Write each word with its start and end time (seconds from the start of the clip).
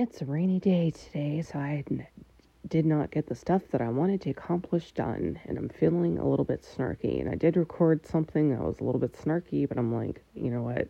it's 0.00 0.22
a 0.22 0.24
rainy 0.24 0.58
day 0.58 0.90
today, 0.90 1.42
so 1.42 1.58
I 1.58 1.84
did 2.66 2.86
not 2.86 3.10
get 3.10 3.26
the 3.26 3.34
stuff 3.34 3.60
that 3.70 3.82
I 3.82 3.90
wanted 3.90 4.22
to 4.22 4.30
accomplish 4.30 4.92
done, 4.92 5.38
and 5.44 5.58
I'm 5.58 5.68
feeling 5.68 6.16
a 6.16 6.26
little 6.26 6.46
bit 6.46 6.62
snarky. 6.62 7.20
And 7.20 7.28
I 7.28 7.34
did 7.34 7.58
record 7.58 8.06
something 8.06 8.48
that 8.50 8.62
was 8.62 8.80
a 8.80 8.84
little 8.84 9.00
bit 9.00 9.12
snarky, 9.12 9.68
but 9.68 9.76
I'm 9.76 9.94
like, 9.94 10.24
you 10.34 10.50
know 10.50 10.62
what? 10.62 10.88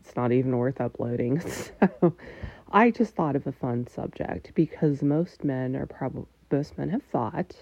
It's 0.00 0.14
not 0.14 0.30
even 0.30 0.56
worth 0.56 0.80
uploading. 0.80 1.42
So 2.00 2.14
I 2.70 2.90
just 2.90 3.14
thought 3.14 3.34
of 3.34 3.46
a 3.46 3.52
fun 3.52 3.86
subject 3.88 4.52
because 4.54 5.02
most 5.02 5.42
men 5.42 5.74
are 5.74 5.86
probably 5.86 6.26
most 6.52 6.78
men 6.78 6.90
have 6.90 7.02
thought 7.02 7.56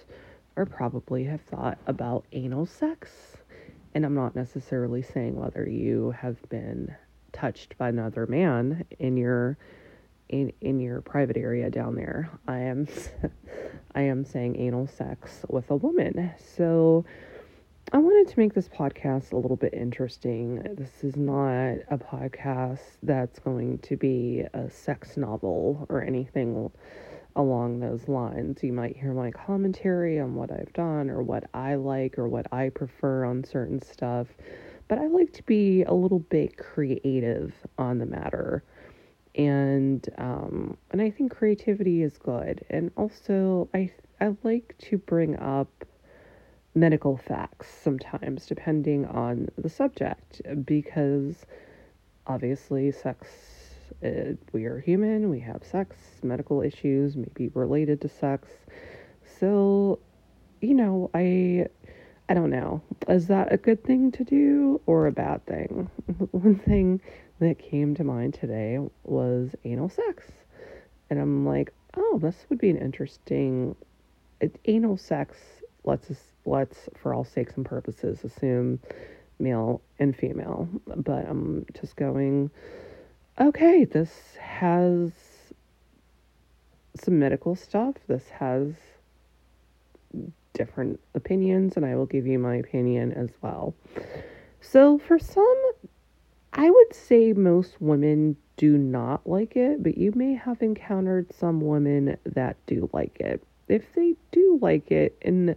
or 0.56 0.66
probably 0.66 1.24
have 1.24 1.40
thought 1.40 1.79
about 1.86 2.24
anal 2.32 2.66
sex. 2.66 3.36
And 3.95 4.04
I'm 4.04 4.14
not 4.14 4.36
necessarily 4.36 5.00
saying 5.00 5.36
whether 5.36 5.66
you 5.66 6.11
have 6.11 6.36
been 6.48 6.95
touched 7.32 7.79
by 7.79 7.88
another 7.88 8.27
man 8.27 8.84
in 8.98 9.16
your 9.16 9.56
in 10.29 10.52
in 10.61 10.80
your 10.80 11.00
private 11.00 11.36
area 11.36 11.71
down 11.71 11.94
there. 11.94 12.30
I 12.48 12.58
am 12.58 12.89
I 13.94 14.03
am 14.03 14.25
saying 14.25 14.57
anal 14.57 14.86
sex 14.86 15.44
with 15.49 15.71
a 15.71 15.76
woman. 15.76 16.32
So 16.39 17.04
I 17.93 17.99
wanted 17.99 18.32
to 18.32 18.39
make 18.40 18.52
this 18.52 18.68
podcast 18.68 19.32
a 19.32 19.36
little 19.36 19.57
bit 19.57 19.72
interesting. 19.72 20.61
This 20.76 21.04
is 21.04 21.16
not 21.16 21.76
a 21.89 21.96
podcast 21.96 22.80
that's 23.04 23.39
going 23.39 23.79
to 23.79 23.96
be 23.96 24.43
a 24.52 24.68
sex 24.68 25.16
novel 25.16 25.86
or 25.89 26.02
anything 26.02 26.68
along 27.36 27.79
those 27.79 28.08
lines. 28.08 28.63
You 28.64 28.72
might 28.72 28.96
hear 28.96 29.13
my 29.13 29.30
commentary 29.30 30.18
on 30.18 30.35
what 30.35 30.50
I've 30.50 30.72
done 30.72 31.11
or 31.11 31.22
what 31.22 31.44
I 31.54 31.77
like 31.77 32.19
or 32.19 32.28
what 32.28 32.52
I 32.52 32.70
prefer 32.70 33.24
on 33.24 33.44
certain 33.44 33.80
stuff. 33.80 34.27
But 34.88 34.98
I 34.98 35.06
like 35.06 35.33
to 35.34 35.42
be 35.44 35.84
a 35.84 35.94
little 35.94 36.19
bit 36.19 36.56
creative 36.56 37.55
on 37.78 37.98
the 37.98 38.06
matter. 38.06 38.64
And 39.36 40.08
um, 40.19 40.77
and 40.91 41.03
I 41.03 41.11
think 41.11 41.31
creativity 41.33 42.03
is 42.03 42.17
good. 42.19 42.64
And 42.70 42.91
also 42.97 43.69
I 43.74 43.92
I 44.20 44.34
like 44.42 44.74
to 44.78 44.98
bring 44.98 45.36
up 45.38 45.84
medical 46.74 47.16
facts 47.16 47.69
sometimes, 47.83 48.47
depending 48.47 49.06
on 49.06 49.48
the 49.58 49.69
subject, 49.69 50.41
because 50.64 51.47
obviously, 52.27 52.91
sex, 52.92 53.28
uh, 54.05 54.33
we 54.52 54.64
are 54.64 54.80
human, 54.80 55.30
we 55.30 55.41
have 55.41 55.62
sex, 55.64 55.97
medical 56.22 56.62
issues 56.62 57.16
maybe 57.16 57.50
related 57.55 58.00
to 58.03 58.08
sex. 58.08 58.48
So, 59.41 59.98
you 60.60 60.75
know, 60.75 61.10
I. 61.14 61.66
I 62.28 62.34
don't 62.34 62.50
know. 62.50 62.82
Is 63.08 63.28
that 63.28 63.53
a 63.53 63.56
good 63.56 63.84
thing 63.84 64.10
to 64.10 64.25
do 64.25 64.80
or 64.86 65.06
a 65.06 65.12
bad 65.12 65.47
thing? 65.47 65.88
One 66.32 66.56
thing 66.58 67.00
that 67.40 67.58
came 67.58 67.94
to 67.94 68.04
mind 68.04 68.34
today 68.34 68.78
was 69.04 69.54
anal 69.64 69.88
sex. 69.88 70.24
And 71.10 71.20
I'm 71.20 71.46
like, 71.46 71.72
oh, 71.96 72.18
this 72.20 72.46
would 72.48 72.58
be 72.58 72.70
an 72.70 72.78
interesting 72.78 73.76
it, 74.40 74.58
anal 74.64 74.96
sex. 74.96 75.36
Let's 75.84 76.10
let's, 76.44 76.88
for 76.96 77.14
all 77.14 77.24
sakes 77.24 77.56
and 77.56 77.64
purposes, 77.64 78.24
assume 78.24 78.80
male 79.38 79.80
and 79.98 80.16
female. 80.16 80.68
But 80.86 81.28
I'm 81.28 81.66
just 81.78 81.96
going, 81.96 82.50
okay, 83.40 83.84
this 83.84 84.10
has 84.40 85.12
some 86.96 87.18
medical 87.18 87.54
stuff. 87.54 87.94
This 88.08 88.28
has 88.30 88.72
different 90.54 90.98
opinions, 91.14 91.76
and 91.76 91.84
I 91.84 91.94
will 91.94 92.06
give 92.06 92.26
you 92.26 92.38
my 92.38 92.56
opinion 92.56 93.12
as 93.12 93.30
well. 93.42 93.74
So, 94.60 94.98
for 94.98 95.18
some, 95.18 95.62
I 96.56 96.70
would 96.70 96.94
say 96.94 97.34
most 97.34 97.80
women 97.80 98.36
do 98.56 98.78
not 98.78 99.28
like 99.28 99.56
it, 99.56 99.82
but 99.82 99.98
you 99.98 100.12
may 100.16 100.32
have 100.32 100.62
encountered 100.62 101.30
some 101.34 101.60
women 101.60 102.16
that 102.24 102.56
do 102.66 102.88
like 102.94 103.20
it. 103.20 103.44
If 103.68 103.92
they 103.94 104.16
do 104.32 104.58
like 104.62 104.90
it, 104.90 105.18
and 105.20 105.54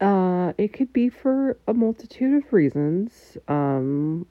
uh, 0.00 0.52
it 0.56 0.72
could 0.72 0.92
be 0.92 1.08
for 1.08 1.58
a 1.66 1.74
multitude 1.74 2.44
of 2.44 2.52
reasons. 2.52 3.36
Um, 3.48 4.24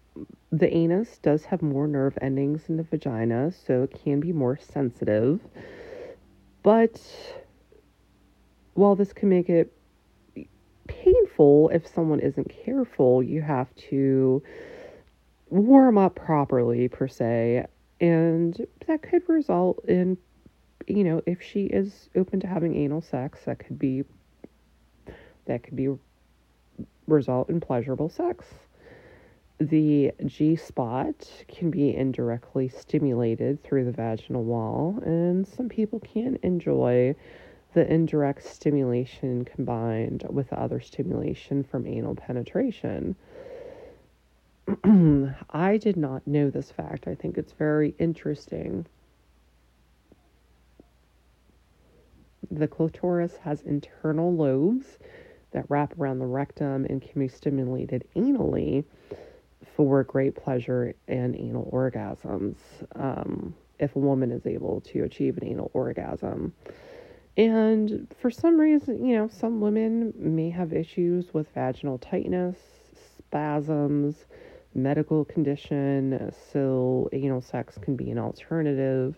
the 0.54 0.74
anus 0.74 1.18
does 1.18 1.44
have 1.46 1.62
more 1.62 1.86
nerve 1.86 2.18
endings 2.22 2.64
than 2.68 2.78
the 2.78 2.84
vagina, 2.84 3.52
so 3.52 3.84
it 3.84 4.00
can 4.02 4.22
be 4.22 4.32
more 4.32 4.58
sensitive. 4.58 5.42
But 6.64 7.02
while 8.74 8.96
this 8.96 9.12
can 9.12 9.28
make 9.28 9.50
it 9.50 9.74
painful 10.88 11.70
if 11.74 11.86
someone 11.88 12.22
isn't 12.22 12.50
careful, 12.50 13.22
you 13.22 13.42
have 13.42 13.74
to 13.76 14.42
warm 15.50 15.98
up 15.98 16.16
properly, 16.16 16.88
per 16.88 17.08
se, 17.08 17.66
and 18.00 18.66
that 18.88 19.02
could 19.02 19.28
result 19.28 19.84
in, 19.86 20.18
you 20.88 21.04
know, 21.04 21.22
if 21.26 21.42
she 21.42 21.66
is 21.66 22.10
open 22.16 22.40
to 22.40 22.48
having 22.48 22.76
anal 22.76 23.02
sex, 23.02 23.42
that 23.46 23.60
could 23.60 23.78
be 23.80 24.04
that 25.46 25.64
could 25.64 25.76
be 25.76 25.90
result 27.08 27.50
in 27.50 27.60
pleasurable 27.60 28.10
sex. 28.10 28.46
The 29.60 30.14
G 30.26 30.56
spot 30.56 31.28
can 31.50 31.70
be 31.70 31.94
indirectly 31.94 32.70
stimulated 32.70 33.62
through 33.62 33.86
the 33.86 33.92
vaginal 33.92 34.44
wall, 34.44 35.00
and 35.04 35.46
some 35.46 35.68
people 35.68 36.00
can 36.00 36.40
enjoy 36.44 37.16
the 37.74 37.92
indirect 37.92 38.44
stimulation 38.44 39.46
combined 39.46 40.26
with 40.30 40.52
other 40.54 40.80
stimulation 40.80 41.64
from 41.64 41.86
anal 41.86 42.16
penetration. 42.16 43.16
I 45.50 45.78
did 45.78 45.98
not 45.98 46.26
know 46.28 46.50
this 46.50 46.72
fact. 46.72 47.08
I 47.08 47.16
think 47.16 47.38
it's 47.38 47.54
very 47.54 47.96
interesting. 48.00 48.86
The 52.52 52.68
clitoris 52.68 53.36
has 53.38 53.62
internal 53.62 54.34
lobes 54.34 54.98
that 55.52 55.66
wrap 55.70 55.98
around 56.00 56.20
the 56.20 56.26
rectum 56.26 56.86
and 56.86 57.02
can 57.02 57.20
be 57.20 57.28
stimulated 57.28 58.08
anally 58.16 58.84
for 59.76 60.04
great 60.04 60.36
pleasure 60.36 60.94
and 61.08 61.36
anal 61.36 61.70
orgasms 61.72 62.56
um, 62.96 63.54
if 63.80 63.96
a 63.96 64.00
woman 64.00 64.32
is 64.32 64.46
able 64.46 64.82
to 64.82 65.04
achieve 65.04 65.38
an 65.38 65.46
anal 65.46 65.72
orgasm. 65.74 66.54
And 67.38 68.14
for 68.20 68.30
some 68.30 68.60
reason, 68.60 69.06
you 69.06 69.16
know, 69.16 69.30
some 69.30 69.62
women 69.62 70.14
may 70.18 70.50
have 70.50 70.74
issues 70.74 71.34
with 71.34 71.48
vaginal 71.54 71.98
tightness, 71.98 72.58
spasms, 73.18 74.26
medical 74.74 75.26
condition, 75.26 76.34
so 76.52 77.10
anal 77.12 77.42
sex 77.42 77.78
can 77.82 77.96
be 77.96 78.12
an 78.12 78.20
alternative 78.20 79.16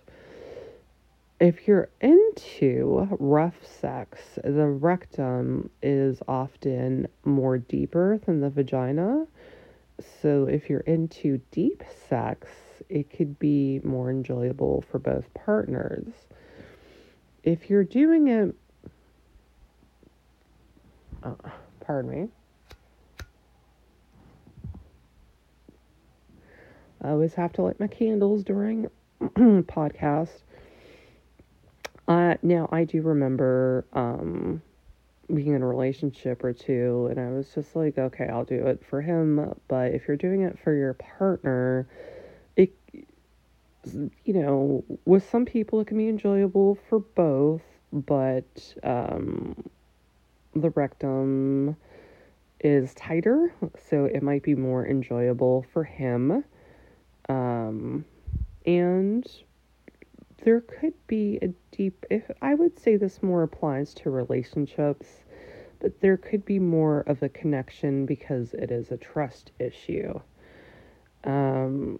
if 1.42 1.68
you're 1.68 1.90
into 2.02 3.08
rough 3.20 3.66
sex, 3.66 4.20
the 4.44 4.68
rectum 4.68 5.72
is 5.82 6.22
often 6.28 7.08
more 7.26 7.58
deeper 7.58 8.20
than 8.28 8.42
the 8.42 8.50
vagina. 8.52 9.26
So 10.22 10.46
if 10.46 10.70
you're 10.70 10.82
into 10.82 11.42
deep 11.50 11.84
sex, 12.08 12.48
it 12.90 13.10
could 13.10 13.40
be 13.40 13.82
more 13.84 14.12
enjoyable 14.12 14.84
for 14.92 15.00
both 15.00 15.34
partners. 15.34 16.14
If 17.44 17.72
you're 17.72 17.84
doing 17.84 18.28
it, 18.28 18.56
uh, 21.24 21.34
pardon 21.80 22.12
me. 22.12 22.28
I 27.04 27.10
always 27.10 27.34
have 27.34 27.54
to 27.54 27.64
light 27.64 27.80
my 27.80 27.88
candles 27.88 28.44
during 28.44 28.88
podcast. 29.22 30.44
Uh, 32.08 32.36
now 32.42 32.68
I 32.72 32.84
do 32.84 33.02
remember 33.02 33.86
um, 33.94 34.62
being 35.34 35.54
in 35.54 35.62
a 35.62 35.68
relationship 35.68 36.44
or 36.44 36.54
two, 36.54 37.08
and 37.10 37.20
I 37.20 37.30
was 37.30 37.50
just 37.54 37.76
like, 37.76 37.98
okay, 37.98 38.28
I'll 38.28 38.44
do 38.44 38.68
it 38.68 38.84
for 38.86 39.02
him. 39.02 39.56
But 39.68 39.94
if 39.94 40.08
you're 40.08 40.18
doing 40.18 40.42
it 40.42 40.60
for 40.60 40.74
your 40.76 40.94
partner, 40.94 41.88
it, 42.56 42.74
you 43.84 44.34
know, 44.34 44.84
with 45.06 45.28
some 45.30 45.46
people 45.46 45.80
it 45.80 45.88
can 45.88 45.98
be 45.98 46.10
enjoyable 46.10 46.78
for 46.90 47.00
both, 47.00 47.64
but 47.92 48.76
um, 48.84 49.56
the 50.56 50.70
rectum 50.72 51.76
is 52.60 52.94
tighter, 52.94 53.54
so 53.90 54.06
it 54.06 54.22
might 54.22 54.44
be 54.44 54.54
more 54.54 54.86
enjoyable 54.86 55.66
for 55.74 55.84
him. 55.84 56.44
Um, 57.32 58.04
and 58.66 59.26
there 60.44 60.60
could 60.62 60.94
be 61.08 61.40
a 61.42 61.48
deep 61.76 62.06
if 62.10 62.30
I 62.42 62.56
would 62.56 62.78
say 62.78 62.98
this 62.98 63.24
more 63.24 63.44
applies 63.44 63.94
to 63.96 64.10
relationships, 64.10 65.08
but 65.80 66.02
there 66.02 66.18
could 66.18 66.44
be 66.44 66.60
more 66.60 67.02
of 67.02 67.24
a 67.24 67.30
connection 67.30 68.06
because 68.06 68.54
it 68.54 68.70
is 68.70 68.92
a 68.92 68.98
trust 68.98 69.52
issue. 69.60 70.20
Um 71.24 72.00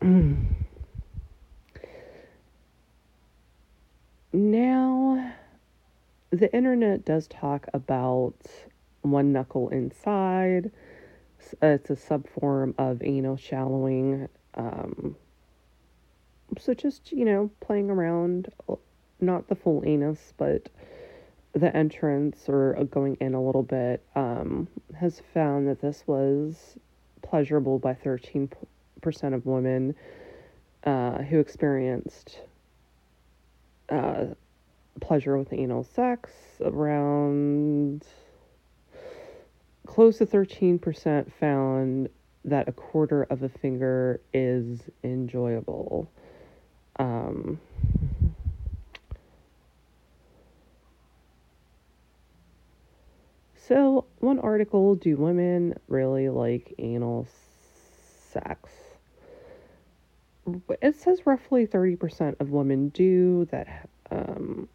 now 4.32 5.32
the 6.30 6.52
internet 6.56 7.04
does 7.04 7.28
talk 7.28 7.68
about 7.72 8.34
one 9.02 9.32
knuckle 9.32 9.68
inside. 9.68 10.72
It's 11.62 11.90
a 11.90 11.96
subform 11.96 12.74
of 12.78 13.02
anal 13.02 13.36
shallowing. 13.36 14.28
Um, 14.54 15.16
so 16.58 16.74
just, 16.74 17.12
you 17.12 17.24
know, 17.24 17.50
playing 17.60 17.90
around, 17.90 18.52
not 19.20 19.48
the 19.48 19.54
full 19.54 19.82
anus, 19.84 20.32
but 20.36 20.68
the 21.52 21.74
entrance 21.74 22.48
or 22.48 22.74
going 22.90 23.16
in 23.20 23.34
a 23.34 23.42
little 23.42 23.62
bit, 23.62 24.02
um, 24.14 24.68
has 24.98 25.22
found 25.32 25.68
that 25.68 25.80
this 25.80 26.04
was 26.06 26.76
pleasurable 27.22 27.78
by 27.78 27.94
13% 27.94 28.48
of 29.34 29.46
women 29.46 29.94
uh, 30.84 31.22
who 31.22 31.38
experienced 31.38 32.40
uh, 33.88 34.26
pleasure 35.00 35.36
with 35.36 35.52
anal 35.52 35.84
sex. 35.84 36.30
Around 36.60 38.04
close 39.86 40.18
to 40.18 40.26
13% 40.26 41.32
found 41.32 42.08
that 42.44 42.68
a 42.68 42.72
quarter 42.72 43.22
of 43.24 43.42
a 43.42 43.48
finger 43.48 44.20
is 44.32 44.82
enjoyable. 45.02 46.10
Um, 46.98 47.60
so, 53.56 54.06
one 54.18 54.38
article 54.38 54.94
Do 54.94 55.16
women 55.16 55.74
really 55.88 56.28
like 56.28 56.74
anal 56.78 57.26
sex? 58.30 58.70
It 60.82 60.96
says 60.96 61.26
roughly 61.26 61.66
30% 61.66 62.36
of 62.40 62.50
women 62.50 62.90
do 62.90 63.46
that. 63.46 63.88
Um, 64.10 64.68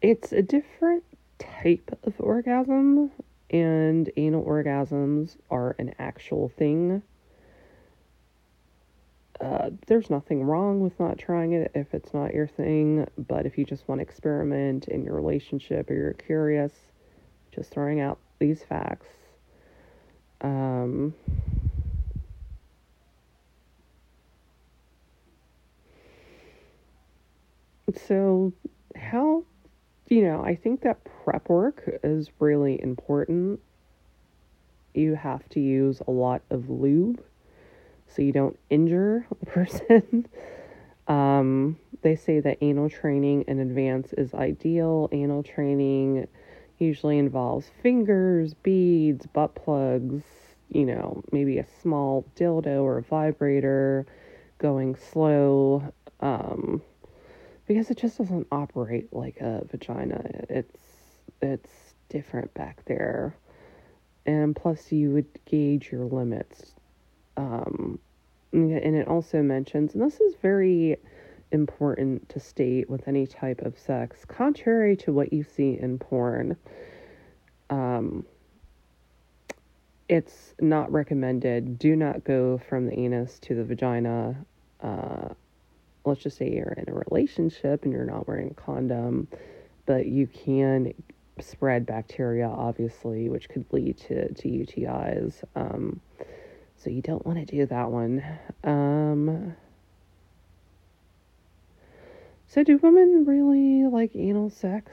it's 0.00 0.32
a 0.32 0.42
different 0.42 1.04
type 1.38 1.98
of 2.04 2.14
orgasm, 2.18 3.10
and 3.50 4.10
anal 4.16 4.44
orgasms 4.44 5.36
are 5.50 5.74
an 5.78 5.94
actual 5.98 6.48
thing. 6.48 7.02
Uh, 9.40 9.70
there's 9.86 10.10
nothing 10.10 10.42
wrong 10.42 10.80
with 10.80 10.98
not 10.98 11.16
trying 11.16 11.52
it 11.52 11.70
if 11.74 11.94
it's 11.94 12.12
not 12.12 12.34
your 12.34 12.46
thing, 12.46 13.06
but 13.16 13.46
if 13.46 13.56
you 13.56 13.64
just 13.64 13.86
want 13.88 14.00
to 14.00 14.02
experiment 14.02 14.88
in 14.88 15.04
your 15.04 15.14
relationship 15.14 15.88
or 15.90 15.94
you're 15.94 16.12
curious, 16.12 16.72
just 17.54 17.70
throwing 17.70 18.00
out 18.00 18.18
these 18.40 18.64
facts. 18.64 19.06
Um, 20.40 21.14
so, 28.06 28.52
how 28.96 29.44
you 30.08 30.22
know, 30.22 30.42
I 30.42 30.54
think 30.54 30.82
that 30.82 30.98
prep 31.24 31.48
work 31.48 31.82
is 32.02 32.30
really 32.38 32.80
important. 32.82 33.60
You 34.94 35.14
have 35.14 35.48
to 35.50 35.60
use 35.60 36.00
a 36.06 36.10
lot 36.10 36.42
of 36.50 36.70
lube 36.70 37.22
so 38.08 38.22
you 38.22 38.32
don't 38.32 38.58
injure 38.70 39.26
the 39.40 39.46
person. 39.46 40.26
um, 41.08 41.76
they 42.02 42.16
say 42.16 42.40
that 42.40 42.58
anal 42.60 42.88
training 42.88 43.44
in 43.48 43.58
advance 43.58 44.12
is 44.14 44.34
ideal. 44.34 45.08
Anal 45.12 45.42
training 45.42 46.26
usually 46.78 47.18
involves 47.18 47.70
fingers, 47.82 48.54
beads, 48.54 49.26
butt 49.26 49.54
plugs, 49.54 50.22
you 50.70 50.86
know, 50.86 51.22
maybe 51.32 51.58
a 51.58 51.66
small 51.82 52.24
dildo 52.36 52.82
or 52.82 52.98
a 52.98 53.02
vibrator, 53.02 54.06
going 54.58 54.94
slow. 54.96 55.92
Um, 56.20 56.82
because 57.68 57.90
it 57.90 57.98
just 57.98 58.18
doesn't 58.18 58.48
operate 58.50 59.12
like 59.12 59.36
a 59.40 59.62
vagina. 59.70 60.24
It's 60.48 60.80
it's 61.40 61.70
different 62.08 62.52
back 62.54 62.84
there. 62.86 63.36
And 64.26 64.56
plus 64.56 64.90
you 64.90 65.10
would 65.12 65.26
gauge 65.44 65.92
your 65.92 66.06
limits. 66.06 66.74
Um 67.36 68.00
and 68.52 68.96
it 68.96 69.06
also 69.06 69.42
mentions 69.42 69.94
and 69.94 70.02
this 70.02 70.18
is 70.20 70.34
very 70.42 70.96
important 71.52 72.28
to 72.30 72.40
state 72.40 72.88
with 72.90 73.06
any 73.06 73.26
type 73.26 73.60
of 73.62 73.78
sex, 73.78 74.24
contrary 74.24 74.96
to 74.96 75.12
what 75.12 75.32
you 75.32 75.44
see 75.44 75.78
in 75.78 75.98
porn. 75.98 76.56
Um 77.70 78.24
it's 80.08 80.54
not 80.58 80.90
recommended. 80.90 81.78
Do 81.78 81.94
not 81.94 82.24
go 82.24 82.56
from 82.56 82.86
the 82.86 82.98
anus 82.98 83.38
to 83.40 83.54
the 83.54 83.62
vagina. 83.62 84.36
Uh, 84.80 85.28
let's 86.08 86.22
just 86.22 86.36
say 86.36 86.50
you're 86.50 86.72
in 86.72 86.88
a 86.88 87.02
relationship 87.08 87.84
and 87.84 87.92
you're 87.92 88.04
not 88.04 88.26
wearing 88.26 88.50
a 88.50 88.54
condom, 88.54 89.28
but 89.86 90.06
you 90.06 90.26
can 90.26 90.92
spread 91.40 91.86
bacteria, 91.86 92.48
obviously, 92.48 93.28
which 93.28 93.48
could 93.48 93.64
lead 93.70 93.96
to, 93.98 94.32
to 94.34 94.48
UTIs. 94.48 95.44
Um, 95.54 96.00
so 96.76 96.90
you 96.90 97.02
don't 97.02 97.24
want 97.26 97.38
to 97.38 97.44
do 97.44 97.66
that 97.66 97.90
one. 97.90 98.22
Um, 98.64 99.54
so, 102.46 102.64
do 102.64 102.78
women 102.78 103.24
really 103.26 103.84
like 103.84 104.16
anal 104.16 104.48
sex? 104.48 104.92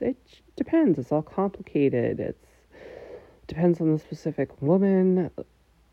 It 0.00 0.16
depends. 0.56 0.98
It's 0.98 1.12
all 1.12 1.22
complicated. 1.22 2.18
It's 2.18 2.44
depends 3.46 3.80
on 3.80 3.92
the 3.92 3.98
specific 3.98 4.62
woman, 4.62 5.30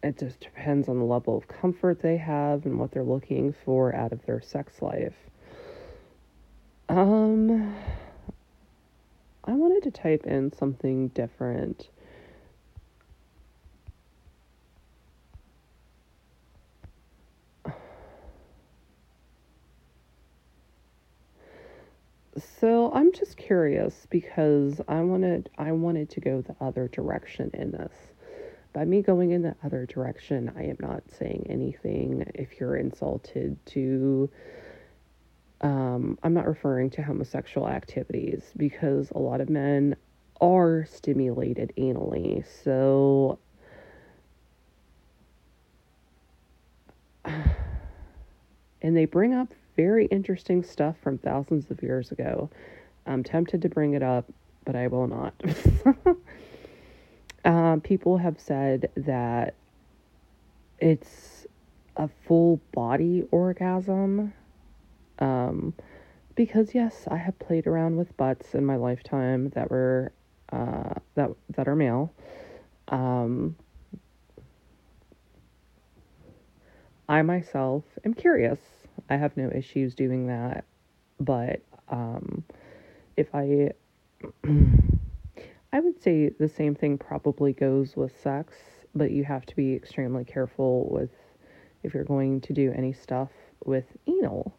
it 0.01 0.18
just 0.18 0.40
depends 0.40 0.88
on 0.88 0.98
the 0.98 1.06
level 1.06 1.38
of 1.38 1.48
comfort 1.48 2.01
they 2.01 2.18
have 2.18 2.66
and 2.66 2.80
what 2.80 2.92
they're 2.92 3.04
looking 3.04 3.54
for 3.66 3.94
out 3.94 4.12
of 4.12 4.25
their 4.25 4.42
sex 4.42 4.81
life. 4.81 5.16
Um, 6.88 7.75
I 9.44 9.51
wanted 9.51 9.84
to 9.84 9.92
type 9.92 10.25
in 10.25 10.51
something 10.54 11.10
different. 11.10 11.90
So 22.60 22.92
I'm 22.94 23.12
just 23.12 23.38
curious 23.38 24.07
because 24.10 24.80
I 24.88 25.02
wanted 25.02 25.50
I 25.57 25.74
wanted 25.74 26.10
to 26.12 26.22
go 26.22 26.42
the 26.42 26.56
other 26.62 26.88
direction 26.88 27.52
in 27.54 27.72
this 27.72 27.92
by 28.74 28.86
me 28.86 29.01
going 29.01 29.31
in 29.31 29.42
the 29.42 29.56
other 29.63 29.86
direction, 29.86 30.51
I 30.56 30.63
am 30.66 30.77
not 30.80 31.04
saying 31.18 31.48
anything 31.50 32.30
if 32.36 32.60
you're 32.60 32.75
insulted 32.75 33.57
to. 33.68 34.30
Um, 35.62 36.18
I'm 36.24 36.33
not 36.33 36.48
referring 36.48 36.89
to 36.92 37.01
homosexual 37.01 37.68
activities 37.68 38.51
because 38.56 39.12
a 39.12 39.19
lot 39.19 39.42
of 39.42 39.50
men 39.50 39.95
are 40.39 40.86
stimulated 40.86 41.74
anally. 41.77 42.45
So, 42.63 43.39
and 47.26 48.95
they 48.95 49.06
bring 49.06 49.33
up 49.33 49.54
very 49.76 50.06
interesting 50.07 50.64
stuff 50.64 50.95
from 51.02 51.18
thousands 51.18 51.71
of 51.71 51.81
years 51.81 52.11
ago. 52.11 52.49
I'm 53.06 53.23
tempted 53.23 53.61
to 53.64 53.69
bring 53.69 53.94
it 53.94 54.04
up, 54.04 54.31
but 54.66 54.76
I 54.76 54.88
will 54.88 55.07
not. 55.07 55.33
Um, 57.46 57.81
people 57.81 58.18
have 58.18 58.40
said 58.40 58.90
that 58.96 59.56
it's 60.80 61.46
a 61.96 62.10
full 62.28 62.60
body 62.74 63.24
orgasm. 63.31 64.34
Um, 65.19 65.74
because 66.36 66.74
yes, 66.74 67.06
I 67.10 67.18
have 67.18 67.38
played 67.40 67.68
around 67.68 67.98
with 67.98 68.16
butts 68.16 68.56
in 68.56 68.66
my 68.66 68.78
lifetime 68.78 69.50
that 69.50 69.69
were 69.69 70.14
uh, 70.52 70.94
that 71.16 71.31
that 71.56 71.68
are 71.68 71.76
male. 71.76 72.14
Um, 72.88 73.56
I 77.10 77.22
myself 77.24 77.84
am 78.06 78.14
curious. 78.14 78.60
I 79.10 79.18
have 79.18 79.36
no 79.36 79.52
issues 79.54 79.96
doing 79.96 80.28
that, 80.28 80.64
but 81.19 81.62
um, 81.90 82.44
if 83.18 83.34
I 83.34 83.72
I 85.71 85.80
would 85.80 86.02
say 86.02 86.30
the 86.30 86.49
same 86.49 86.73
thing 86.73 86.97
probably 86.97 87.54
goes 87.54 87.95
with 87.95 88.19
sex, 88.21 88.56
but 88.95 89.11
you 89.11 89.23
have 89.23 89.45
to 89.47 89.56
be 89.56 89.73
extremely 89.76 90.26
careful 90.26 90.90
with 90.90 91.11
if 91.83 91.94
you're 91.94 92.04
going 92.04 92.42
to 92.42 92.54
do 92.54 92.73
any 92.76 92.92
stuff 92.92 93.30
with 93.66 93.85
anal 94.07 94.57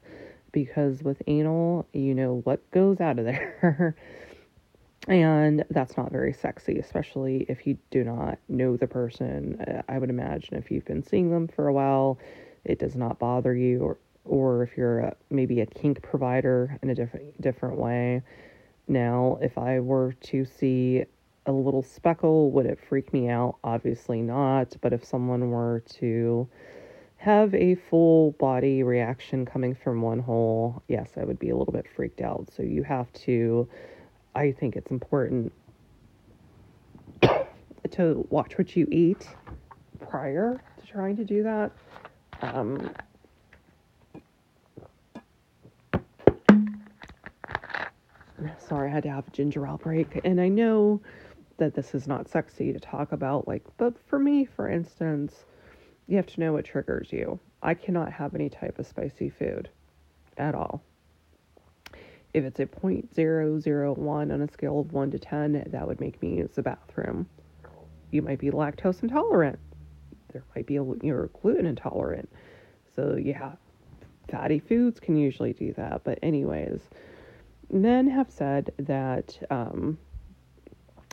because 0.53 1.03
with 1.03 1.21
anal, 1.27 1.87
you 1.93 2.15
know 2.15 2.41
what 2.45 2.69
goes 2.71 3.01
out 3.01 3.19
of 3.19 3.25
there. 3.25 3.97
and 5.09 5.65
that's 5.71 5.97
not 5.97 6.13
very 6.13 6.33
sexy, 6.33 6.79
especially 6.79 7.45
if 7.49 7.67
you 7.67 7.77
do 7.91 8.05
not 8.05 8.39
know 8.49 8.77
the 8.77 8.87
person. 8.87 9.83
I 9.89 9.99
would 9.99 10.11
imagine 10.11 10.55
if 10.57 10.71
you've 10.71 10.85
been 10.85 11.03
seeing 11.03 11.31
them 11.31 11.49
for 11.49 11.67
a 11.67 11.73
while, 11.73 12.19
it 12.65 12.79
does 12.79 12.95
not 12.95 13.19
bother 13.19 13.55
you 13.55 13.81
or 13.81 13.99
or 14.27 14.63
if 14.63 14.77
you're 14.77 15.01
a, 15.01 15.17
maybe 15.31 15.61
a 15.61 15.67
kink 15.67 16.03
provider 16.03 16.79
in 16.83 16.91
a 16.91 16.95
different 16.95 17.41
different 17.41 17.79
way 17.79 18.23
now, 18.91 19.39
if 19.41 19.57
I 19.57 19.81
were 19.81 20.13
to 20.13 20.45
see 20.45 21.05
a 21.47 21.53
little 21.53 21.83
speckle, 21.83 22.51
would 22.51 22.67
it 22.67 22.79
freak 22.79 23.13
me 23.13 23.29
out? 23.29 23.57
Obviously 23.65 24.21
not. 24.21 24.77
But 24.81 24.93
if 24.93 25.05
someone 25.05 25.51
were 25.51 25.83
to 26.01 26.49
have 27.17 27.55
a 27.55 27.75
full 27.75 28.33
body 28.33 28.83
reaction 28.83 29.47
coming 29.47 29.75
from 29.75 30.03
one 30.03 30.19
hole, 30.19 30.83
yes, 30.89 31.13
I 31.17 31.25
would 31.25 31.39
be 31.39 31.51
a 31.51 31.57
little 31.57 31.73
bit 31.73 31.87
freaked 31.95 32.21
out. 32.21 32.49
So 32.55 32.63
you 32.63 32.83
have 32.83 33.13
to, 33.25 33.69
I 34.35 34.53
think 34.53 34.77
it's 34.77 34.91
important 34.91 35.53
to 37.91 38.27
watch 38.31 38.59
what 38.59 38.77
you 38.77 38.89
eat, 38.91 39.29
prior 40.01 40.63
to 40.79 40.87
trying 40.87 41.17
to 41.17 41.25
do 41.25 41.43
that. 41.43 41.73
Um, 42.43 42.91
sorry, 48.59 48.89
I 48.89 48.93
had 48.93 49.03
to 49.05 49.11
have 49.11 49.29
a 49.29 49.31
ginger 49.31 49.67
ale 49.67 49.79
break. 49.79 50.21
And 50.25 50.41
I 50.41 50.49
know 50.49 51.01
that 51.59 51.75
this 51.75 51.95
is 51.95 52.07
not 52.07 52.29
sexy 52.29 52.73
to 52.73 52.81
talk 52.81 53.13
about, 53.13 53.47
like, 53.47 53.63
but 53.77 53.95
for 54.07 54.19
me, 54.19 54.45
for 54.45 54.69
instance, 54.69 55.45
you 56.07 56.17
have 56.17 56.27
to 56.27 56.41
know 56.41 56.55
what 56.55 56.65
triggers 56.65 57.13
you. 57.13 57.39
I 57.63 57.75
cannot 57.75 58.13
have 58.13 58.35
any 58.35 58.49
type 58.49 58.79
of 58.79 58.87
spicy 58.87 59.29
food 59.29 59.69
at 60.39 60.55
all. 60.55 60.83
If 62.33 62.45
it's 62.45 62.61
a 62.61 62.67
0.001 62.67 64.33
on 64.33 64.41
a 64.41 64.51
scale 64.51 64.81
of 64.81 64.93
1 64.93 65.11
to 65.11 65.19
10, 65.19 65.65
that 65.71 65.87
would 65.87 66.01
make 66.01 66.21
me 66.23 66.37
use 66.37 66.53
the 66.55 66.63
bathroom. 66.63 67.29
You 68.11 68.23
might 68.23 68.39
be 68.39 68.51
lactose 68.51 69.03
intolerant. 69.03 69.59
There 70.33 70.45
might 70.55 70.67
be 70.67 70.77
a, 70.77 70.85
you're 71.03 71.29
gluten 71.43 71.67
intolerant. 71.67 72.29
So, 72.95 73.17
yeah, 73.17 73.53
fatty 74.31 74.61
foods 74.61 75.01
can 75.01 75.17
usually 75.17 75.53
do 75.53 75.73
that. 75.75 76.03
But, 76.05 76.19
anyways, 76.23 76.81
men 77.73 78.09
have 78.09 78.31
said 78.31 78.73
that 78.79 79.39
um, 79.51 79.99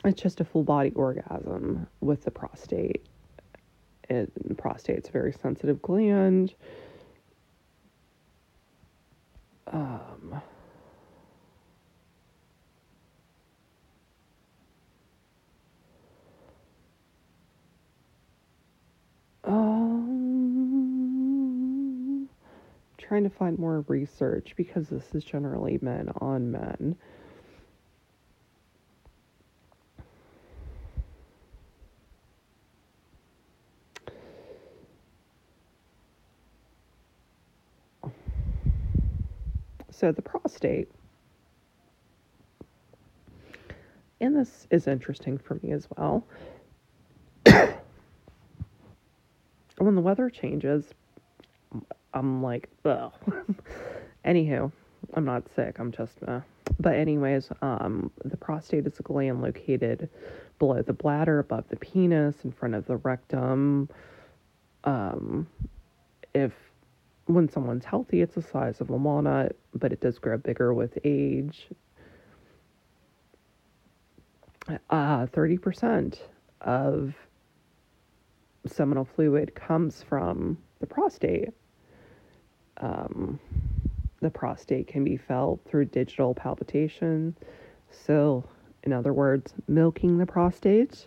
it's 0.04 0.20
just 0.20 0.40
a 0.40 0.44
full 0.44 0.62
body 0.62 0.92
orgasm 0.94 1.86
with 2.00 2.24
the 2.24 2.30
prostate. 2.30 3.06
And 4.10 4.30
prostate's 4.56 5.08
a 5.08 5.12
very 5.12 5.32
sensitive 5.32 5.82
gland. 5.82 6.54
Um, 9.66 10.40
trying 23.08 23.24
to 23.24 23.30
find 23.30 23.58
more 23.58 23.82
research 23.88 24.52
because 24.54 24.88
this 24.90 25.14
is 25.14 25.24
generally 25.24 25.78
men 25.80 26.10
on 26.20 26.52
men. 26.52 26.94
So 39.90 40.12
the 40.12 40.22
prostate, 40.22 40.90
and 44.20 44.36
this 44.36 44.66
is 44.70 44.86
interesting 44.86 45.38
for 45.38 45.58
me 45.62 45.72
as 45.72 45.88
well. 45.96 46.24
when 49.78 49.94
the 49.96 50.02
weather 50.02 50.28
changes, 50.28 50.92
I'm 52.14 52.42
like, 52.42 52.68
ugh. 52.84 53.12
Anywho, 54.24 54.72
I'm 55.14 55.24
not 55.24 55.44
sick. 55.54 55.78
I'm 55.78 55.92
just, 55.92 56.18
uh. 56.26 56.40
but 56.80 56.94
anyways, 56.94 57.50
um, 57.62 58.10
the 58.24 58.36
prostate 58.36 58.86
is 58.86 58.98
a 58.98 59.02
gland 59.02 59.42
located 59.42 60.08
below 60.58 60.82
the 60.82 60.92
bladder, 60.92 61.38
above 61.38 61.64
the 61.68 61.76
penis, 61.76 62.36
in 62.44 62.52
front 62.52 62.74
of 62.74 62.86
the 62.86 62.96
rectum. 62.96 63.88
Um, 64.84 65.46
if 66.34 66.52
when 67.26 67.48
someone's 67.48 67.84
healthy, 67.84 68.22
it's 68.22 68.34
the 68.34 68.42
size 68.42 68.80
of 68.80 68.90
a 68.90 68.96
walnut, 68.96 69.56
but 69.74 69.92
it 69.92 70.00
does 70.00 70.18
grow 70.18 70.38
bigger 70.38 70.72
with 70.72 70.98
age. 71.04 71.68
Uh, 74.90 75.26
30% 75.26 76.18
of 76.62 77.14
seminal 78.66 79.04
fluid 79.04 79.54
comes 79.54 80.02
from 80.02 80.58
the 80.80 80.86
prostate. 80.86 81.50
Um, 82.80 83.38
the 84.20 84.30
prostate 84.30 84.88
can 84.88 85.04
be 85.04 85.16
felt 85.16 85.60
through 85.68 85.86
digital 85.86 86.34
palpitation. 86.34 87.36
So, 87.90 88.44
in 88.82 88.92
other 88.92 89.12
words, 89.12 89.54
milking 89.66 90.18
the 90.18 90.26
prostate. 90.26 91.06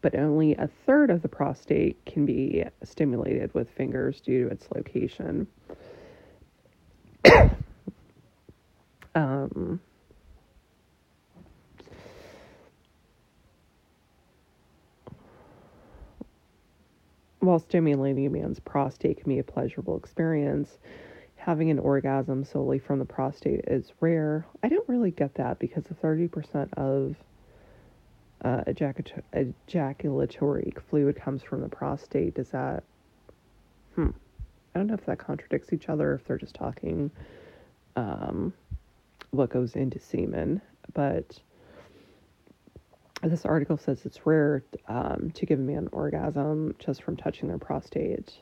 but 0.00 0.14
only 0.14 0.54
a 0.54 0.68
third 0.86 1.10
of 1.10 1.22
the 1.22 1.28
prostate 1.28 1.96
can 2.06 2.24
be 2.24 2.64
stimulated 2.84 3.52
with 3.54 3.68
fingers 3.70 4.20
due 4.20 4.44
to 4.44 4.50
its 4.50 4.68
location. 4.74 5.46
um, 9.14 9.80
while 17.58 17.66
stimulating 17.68 18.24
a 18.24 18.30
man's 18.30 18.60
prostate 18.60 19.20
can 19.20 19.28
be 19.28 19.40
a 19.40 19.42
pleasurable 19.42 19.96
experience, 19.96 20.78
having 21.34 21.72
an 21.72 21.78
orgasm 21.80 22.44
solely 22.44 22.78
from 22.78 23.00
the 23.00 23.04
prostate 23.04 23.64
is 23.66 23.92
rare. 24.00 24.46
I 24.62 24.68
don't 24.68 24.88
really 24.88 25.10
get 25.10 25.34
that 25.34 25.58
because 25.58 25.82
the 25.84 25.94
30% 25.94 26.72
of 26.74 27.16
uh, 28.44 28.62
ejaculatory 29.66 30.72
fluid 30.88 31.16
comes 31.16 31.42
from 31.42 31.62
the 31.62 31.68
prostate. 31.68 32.34
Does 32.34 32.50
that, 32.50 32.84
hmm, 33.96 34.10
I 34.72 34.78
don't 34.78 34.86
know 34.86 34.94
if 34.94 35.06
that 35.06 35.18
contradicts 35.18 35.72
each 35.72 35.88
other, 35.88 36.14
if 36.14 36.24
they're 36.24 36.38
just 36.38 36.54
talking 36.54 37.10
um, 37.96 38.52
what 39.32 39.50
goes 39.50 39.74
into 39.74 39.98
semen, 39.98 40.60
but 40.94 41.40
this 43.22 43.44
article 43.44 43.76
says 43.76 44.04
it's 44.04 44.24
rare 44.26 44.62
um, 44.86 45.32
to 45.34 45.46
give 45.46 45.58
a 45.58 45.62
man 45.62 45.78
an 45.78 45.88
orgasm 45.92 46.74
just 46.78 47.02
from 47.02 47.16
touching 47.16 47.48
their 47.48 47.58
prostate. 47.58 48.32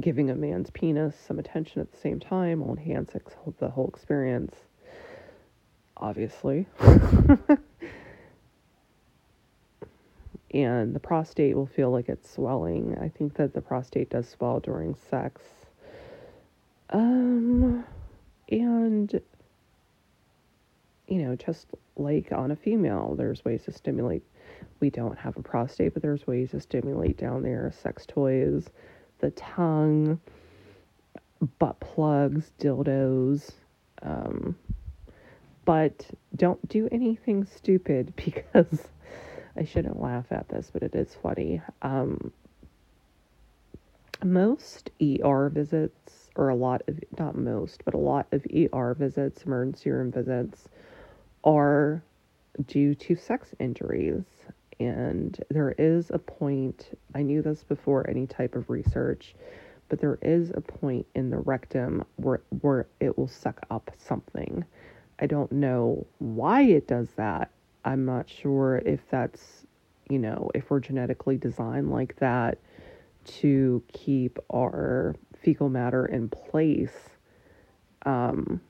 Giving 0.00 0.30
a 0.30 0.34
man's 0.34 0.70
penis 0.70 1.14
some 1.26 1.38
attention 1.38 1.80
at 1.80 1.92
the 1.92 1.98
same 1.98 2.20
time 2.20 2.60
will 2.60 2.76
enhance 2.76 3.14
the 3.58 3.68
whole 3.68 3.88
experience. 3.88 4.54
Obviously. 5.96 6.66
and 10.52 10.94
the 10.94 11.00
prostate 11.00 11.56
will 11.56 11.66
feel 11.66 11.90
like 11.90 12.08
it's 12.08 12.30
swelling. 12.30 12.96
I 13.00 13.08
think 13.08 13.34
that 13.34 13.52
the 13.52 13.60
prostate 13.60 14.10
does 14.10 14.28
swell 14.28 14.60
during 14.60 14.94
sex. 15.10 15.42
Um, 16.90 17.84
and 18.48 19.20
you 21.08 21.22
know, 21.22 21.34
just 21.34 21.66
like 21.96 22.30
on 22.32 22.50
a 22.50 22.56
female, 22.56 23.14
there's 23.16 23.44
ways 23.44 23.64
to 23.64 23.72
stimulate. 23.72 24.22
We 24.80 24.90
don't 24.90 25.18
have 25.18 25.36
a 25.36 25.42
prostate, 25.42 25.94
but 25.94 26.02
there's 26.02 26.26
ways 26.26 26.50
to 26.50 26.60
stimulate 26.60 27.16
down 27.16 27.42
there 27.42 27.72
sex 27.82 28.04
toys, 28.06 28.68
the 29.20 29.30
tongue, 29.30 30.20
butt 31.58 31.80
plugs, 31.80 32.52
dildos. 32.60 33.52
Um, 34.02 34.56
but 35.64 36.06
don't 36.36 36.66
do 36.68 36.88
anything 36.92 37.44
stupid 37.44 38.12
because 38.24 38.88
I 39.56 39.64
shouldn't 39.64 40.00
laugh 40.00 40.26
at 40.30 40.48
this, 40.48 40.70
but 40.72 40.82
it 40.82 40.94
is 40.94 41.16
funny. 41.20 41.60
Um, 41.82 42.32
most 44.24 44.90
ER 45.00 45.48
visits, 45.48 46.30
or 46.36 46.48
a 46.48 46.54
lot 46.54 46.82
of, 46.88 46.98
not 47.18 47.36
most, 47.36 47.84
but 47.84 47.94
a 47.94 47.98
lot 47.98 48.26
of 48.32 48.44
ER 48.46 48.94
visits, 48.94 49.42
emergency 49.42 49.90
room 49.90 50.10
visits, 50.10 50.68
are 51.44 52.02
due 52.66 52.94
to 52.94 53.16
sex 53.16 53.54
injuries. 53.58 54.24
And 54.80 55.38
there 55.50 55.74
is 55.78 56.10
a 56.10 56.18
point, 56.18 56.98
I 57.14 57.22
knew 57.22 57.42
this 57.42 57.64
before 57.64 58.08
any 58.08 58.26
type 58.26 58.54
of 58.54 58.70
research, 58.70 59.34
but 59.88 60.00
there 60.00 60.18
is 60.22 60.52
a 60.54 60.60
point 60.60 61.06
in 61.14 61.30
the 61.30 61.38
rectum 61.38 62.04
where, 62.16 62.42
where 62.60 62.86
it 63.00 63.18
will 63.18 63.28
suck 63.28 63.60
up 63.70 63.90
something. 63.98 64.64
I 65.18 65.26
don't 65.26 65.50
know 65.50 66.06
why 66.18 66.62
it 66.62 66.86
does 66.86 67.08
that. 67.16 67.50
I'm 67.84 68.04
not 68.04 68.28
sure 68.28 68.82
if 68.84 69.00
that's, 69.10 69.66
you 70.08 70.18
know, 70.18 70.50
if 70.54 70.70
we're 70.70 70.80
genetically 70.80 71.38
designed 71.38 71.90
like 71.90 72.16
that 72.16 72.58
to 73.24 73.82
keep 73.92 74.38
our 74.52 75.16
fecal 75.42 75.68
matter 75.68 76.06
in 76.06 76.28
place. 76.28 77.10
Um, 78.06 78.60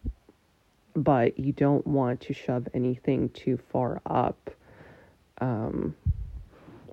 but 1.03 1.39
you 1.39 1.53
don't 1.53 1.87
want 1.87 2.21
to 2.23 2.33
shove 2.33 2.69
anything 2.75 3.29
too 3.31 3.59
far 3.71 4.01
up. 4.07 4.51
Um, 5.41 5.95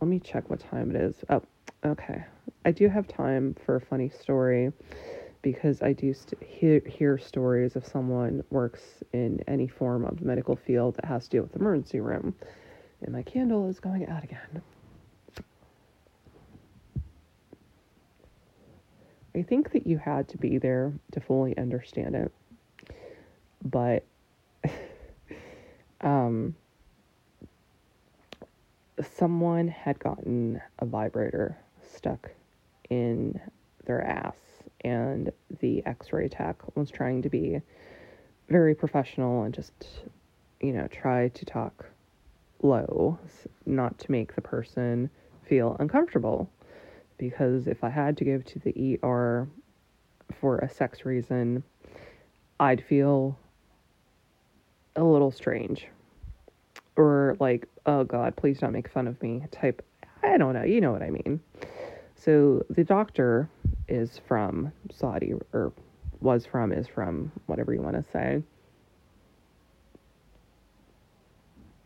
let 0.01 0.07
me 0.07 0.19
check 0.19 0.49
what 0.49 0.59
time 0.59 0.91
it 0.91 1.01
is. 1.01 1.23
Oh, 1.29 1.41
okay. 1.85 2.23
I 2.65 2.71
do 2.71 2.87
have 2.89 3.07
time 3.07 3.55
for 3.65 3.75
a 3.75 3.81
funny 3.81 4.09
story 4.09 4.71
because 5.41 5.81
I 5.81 5.93
do 5.93 6.13
st- 6.13 6.41
hear, 6.43 6.81
hear 6.85 7.17
stories 7.17 7.75
of 7.75 7.85
someone 7.85 8.43
works 8.49 9.03
in 9.13 9.39
any 9.47 9.67
form 9.67 10.05
of 10.05 10.19
the 10.19 10.25
medical 10.25 10.55
field 10.55 10.95
that 10.95 11.05
has 11.05 11.25
to 11.25 11.29
deal 11.29 11.43
with 11.43 11.53
the 11.53 11.59
emergency 11.59 11.99
room. 11.99 12.35
And 13.01 13.13
my 13.13 13.23
candle 13.23 13.69
is 13.69 13.79
going 13.79 14.07
out 14.07 14.23
again. 14.23 14.61
I 19.35 19.41
think 19.41 19.71
that 19.71 19.85
you 19.85 19.97
had 19.97 20.29
to 20.29 20.37
be 20.37 20.57
there 20.57 20.93
to 21.11 21.19
fully 21.19 21.57
understand 21.57 22.15
it 22.15 22.31
but 23.65 24.05
um, 26.01 26.55
someone 29.17 29.67
had 29.67 29.99
gotten 29.99 30.61
a 30.79 30.85
vibrator 30.85 31.57
stuck 31.95 32.29
in 32.89 33.39
their 33.85 34.03
ass, 34.03 34.35
and 34.81 35.31
the 35.59 35.83
x 35.85 36.13
ray 36.13 36.27
tech 36.27 36.55
was 36.75 36.91
trying 36.91 37.21
to 37.23 37.29
be 37.29 37.59
very 38.47 38.75
professional 38.75 39.43
and 39.43 39.53
just, 39.53 39.73
you 40.61 40.71
know, 40.71 40.87
try 40.87 41.29
to 41.29 41.45
talk 41.45 41.85
low, 42.61 43.17
not 43.65 43.97
to 43.97 44.11
make 44.11 44.35
the 44.35 44.41
person 44.41 45.09
feel 45.43 45.75
uncomfortable. 45.79 46.49
Because 47.17 47.67
if 47.67 47.83
I 47.83 47.89
had 47.89 48.17
to 48.17 48.25
go 48.25 48.39
to 48.39 48.59
the 48.59 48.99
ER 49.01 49.47
for 50.39 50.59
a 50.59 50.69
sex 50.69 51.05
reason, 51.05 51.63
I'd 52.59 52.83
feel 52.83 53.37
a 54.95 55.03
little 55.03 55.31
strange. 55.31 55.87
Or 56.95 57.35
like, 57.39 57.67
oh 57.85 58.03
God, 58.03 58.35
please 58.35 58.59
don't 58.59 58.71
make 58.71 58.89
fun 58.89 59.07
of 59.07 59.21
me 59.21 59.43
type. 59.51 59.83
I 60.23 60.37
don't 60.37 60.53
know. 60.53 60.63
You 60.63 60.81
know 60.81 60.91
what 60.91 61.03
I 61.03 61.09
mean. 61.09 61.39
So 62.15 62.65
the 62.69 62.83
doctor 62.83 63.49
is 63.87 64.19
from 64.27 64.71
Saudi, 64.91 65.33
or 65.53 65.73
was 66.21 66.45
from, 66.45 66.71
is 66.71 66.87
from, 66.87 67.31
whatever 67.45 67.73
you 67.73 67.81
want 67.81 67.95
to 67.95 68.11
say, 68.11 68.41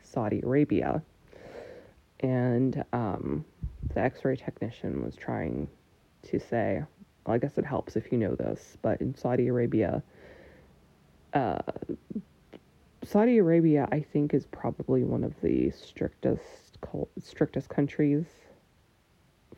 Saudi 0.02 0.40
Arabia. 0.42 1.02
And 2.20 2.84
um, 2.92 3.44
the 3.94 4.00
x 4.00 4.24
ray 4.24 4.36
technician 4.36 5.04
was 5.04 5.14
trying 5.16 5.68
to 6.24 6.38
say, 6.38 6.82
well, 7.26 7.34
I 7.34 7.38
guess 7.38 7.58
it 7.58 7.66
helps 7.66 7.96
if 7.96 8.12
you 8.12 8.18
know 8.18 8.34
this, 8.34 8.76
but 8.82 9.00
in 9.00 9.14
Saudi 9.14 9.48
Arabia, 9.48 10.02
uh, 11.34 11.58
Saudi 13.02 13.38
Arabia, 13.38 13.88
I 13.90 14.00
think, 14.00 14.34
is 14.34 14.46
probably 14.46 15.04
one 15.04 15.24
of 15.24 15.32
the 15.40 15.70
strictest 15.70 16.78
strictest 17.22 17.68
countries 17.68 18.24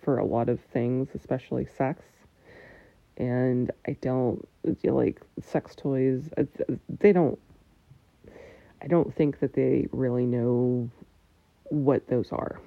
for 0.01 0.19
a 0.19 0.25
lot 0.25 0.49
of 0.49 0.61
things, 0.61 1.09
especially 1.15 1.65
sex. 1.65 2.05
And 3.17 3.71
I 3.87 3.97
don't 4.01 4.47
like 4.85 5.21
sex 5.41 5.75
toys. 5.75 6.29
Uh, 6.37 6.45
they 7.01 7.13
don't. 7.13 7.39
I 8.81 8.87
don't 8.87 9.15
think 9.15 9.39
that 9.41 9.53
they 9.53 9.87
really 9.93 10.27
know 10.27 10.91
what 11.65 12.09
those 12.09 12.33
are, 12.33 12.61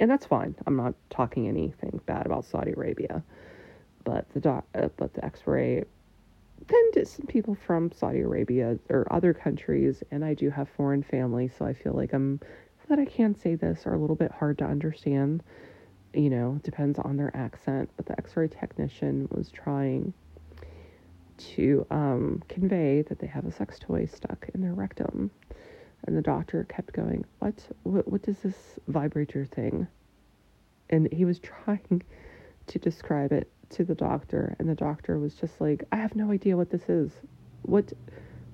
and 0.00 0.10
that's 0.10 0.26
fine. 0.26 0.54
I'm 0.66 0.76
not 0.76 0.94
talking 1.10 1.48
anything 1.48 2.00
bad 2.06 2.24
about 2.24 2.44
Saudi 2.44 2.72
Arabia, 2.72 3.22
but 4.04 4.26
the 4.32 4.40
doc, 4.40 4.64
uh, 4.74 4.88
but 4.96 5.12
the 5.14 5.24
X-ray 5.24 5.84
then 6.68 7.04
some 7.04 7.26
people 7.26 7.54
from 7.54 7.92
Saudi 7.92 8.20
Arabia 8.20 8.78
or 8.88 9.06
other 9.12 9.34
countries, 9.34 10.02
and 10.10 10.24
I 10.24 10.34
do 10.34 10.50
have 10.50 10.68
foreign 10.68 11.02
family, 11.02 11.48
so 11.48 11.64
I 11.64 11.74
feel 11.74 11.92
like 11.92 12.12
I'm 12.12 12.40
that 12.88 12.98
I 12.98 13.06
can 13.06 13.34
say 13.34 13.54
this 13.54 13.86
are 13.86 13.94
a 13.94 13.98
little 13.98 14.16
bit 14.16 14.30
hard 14.30 14.58
to 14.58 14.64
understand. 14.64 15.42
You 16.12 16.30
know, 16.30 16.60
depends 16.62 16.98
on 16.98 17.16
their 17.16 17.34
accent, 17.36 17.90
but 17.96 18.06
the 18.06 18.16
X-ray 18.18 18.48
technician 18.48 19.26
was 19.30 19.50
trying 19.50 20.12
to 21.36 21.86
um, 21.90 22.42
convey 22.48 23.02
that 23.02 23.18
they 23.18 23.26
have 23.26 23.44
a 23.46 23.50
sex 23.50 23.78
toy 23.80 24.06
stuck 24.06 24.48
in 24.54 24.60
their 24.60 24.74
rectum, 24.74 25.30
and 26.06 26.16
the 26.16 26.22
doctor 26.22 26.64
kept 26.64 26.92
going, 26.92 27.24
"What? 27.40 27.66
What? 27.82 28.06
What 28.08 28.28
is 28.28 28.38
this 28.38 28.78
vibrator 28.88 29.44
thing?" 29.44 29.86
And 30.90 31.12
he 31.12 31.24
was 31.24 31.38
trying 31.64 32.02
to 32.66 32.78
describe 32.78 33.32
it 33.32 33.50
to 33.70 33.84
the 33.84 33.94
doctor, 33.94 34.54
and 34.58 34.68
the 34.68 34.74
doctor 34.74 35.18
was 35.18 35.34
just 35.34 35.60
like, 35.60 35.84
"I 35.92 35.96
have 35.96 36.14
no 36.14 36.30
idea 36.30 36.56
what 36.56 36.70
this 36.70 36.88
is. 36.88 37.12
What, 37.62 37.92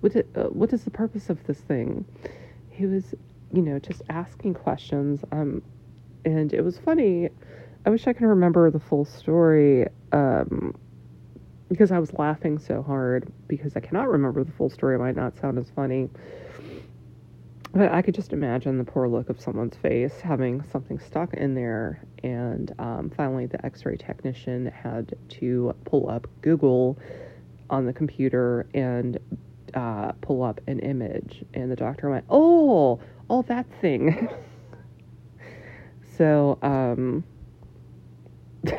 what, 0.00 0.16
uh, 0.16 0.44
what 0.44 0.72
is 0.72 0.84
the 0.84 0.90
purpose 0.90 1.30
of 1.30 1.44
this 1.46 1.60
thing?" 1.60 2.04
He 2.70 2.86
was, 2.86 3.14
you 3.52 3.62
know, 3.62 3.78
just 3.78 4.02
asking 4.08 4.54
questions. 4.54 5.24
Um, 5.32 5.62
and 6.24 6.52
it 6.52 6.62
was 6.62 6.78
funny. 6.78 7.30
I 7.84 7.90
wish 7.90 8.06
I 8.06 8.12
could 8.12 8.26
remember 8.26 8.70
the 8.70 8.80
full 8.80 9.04
story. 9.04 9.86
Um, 10.12 10.74
because 11.70 11.92
I 11.92 11.98
was 12.00 12.12
laughing 12.14 12.58
so 12.58 12.82
hard 12.82 13.32
because 13.46 13.76
I 13.76 13.80
cannot 13.80 14.08
remember 14.08 14.42
the 14.42 14.52
full 14.52 14.70
story. 14.70 14.96
It 14.96 14.98
might 14.98 15.16
not 15.16 15.38
sound 15.38 15.56
as 15.58 15.70
funny. 15.70 16.10
But 17.72 17.92
I 17.92 18.02
could 18.02 18.14
just 18.16 18.32
imagine 18.32 18.78
the 18.78 18.84
poor 18.84 19.06
look 19.06 19.30
of 19.30 19.40
someone's 19.40 19.76
face 19.76 20.20
having 20.20 20.64
something 20.72 20.98
stuck 20.98 21.34
in 21.34 21.54
there. 21.54 22.02
And 22.24 22.74
um, 22.80 23.12
finally, 23.16 23.46
the 23.46 23.64
x 23.64 23.86
ray 23.86 23.96
technician 23.96 24.66
had 24.66 25.14
to 25.28 25.74
pull 25.84 26.10
up 26.10 26.26
Google 26.42 26.98
on 27.68 27.86
the 27.86 27.92
computer 27.92 28.66
and 28.74 29.18
uh, 29.74 30.10
pull 30.20 30.42
up 30.42 30.60
an 30.66 30.80
image. 30.80 31.44
And 31.54 31.70
the 31.70 31.76
doctor 31.76 32.10
went, 32.10 32.24
Oh, 32.28 33.00
oh, 33.28 33.42
that 33.42 33.66
thing. 33.80 34.28
so, 36.18 36.58
um, 36.62 37.22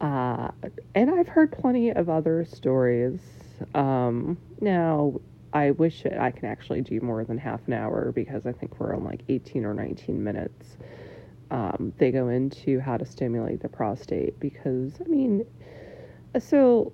uh, 0.00 0.50
and 0.94 1.10
I've 1.10 1.26
heard 1.28 1.50
plenty 1.50 1.90
of 1.90 2.08
other 2.08 2.44
stories. 2.44 3.18
Um, 3.74 4.38
now, 4.60 5.20
I 5.56 5.70
wish 5.70 6.04
I 6.04 6.30
can 6.32 6.44
actually 6.50 6.82
do 6.82 7.00
more 7.00 7.24
than 7.24 7.38
half 7.38 7.66
an 7.66 7.72
hour 7.72 8.12
because 8.12 8.44
I 8.44 8.52
think 8.52 8.78
we're 8.78 8.94
on 8.94 9.04
like 9.04 9.22
18 9.30 9.64
or 9.64 9.72
19 9.72 10.22
minutes. 10.22 10.76
Um, 11.50 11.94
they 11.96 12.10
go 12.10 12.28
into 12.28 12.78
how 12.78 12.98
to 12.98 13.06
stimulate 13.06 13.62
the 13.62 13.70
prostate 13.70 14.38
because, 14.38 14.92
I 15.00 15.08
mean, 15.08 15.46
so, 16.38 16.92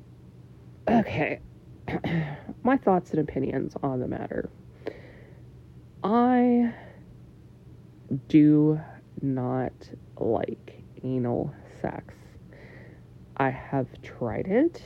okay, 0.88 1.40
my 2.62 2.76
thoughts 2.76 3.10
and 3.10 3.18
opinions 3.18 3.74
on 3.82 3.98
the 3.98 4.06
matter. 4.06 4.48
I 6.04 6.72
do 8.28 8.80
not 9.22 9.72
like 10.18 10.84
anal 11.02 11.52
sex. 11.80 12.14
I 13.38 13.50
have 13.50 13.88
tried 14.02 14.46
it 14.46 14.80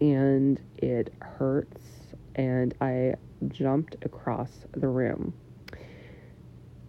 and 0.00 0.60
it 0.78 1.14
hurts 1.20 2.03
and 2.34 2.74
I 2.80 3.14
jumped 3.48 3.96
across 4.02 4.50
the 4.72 4.88
room. 4.88 5.34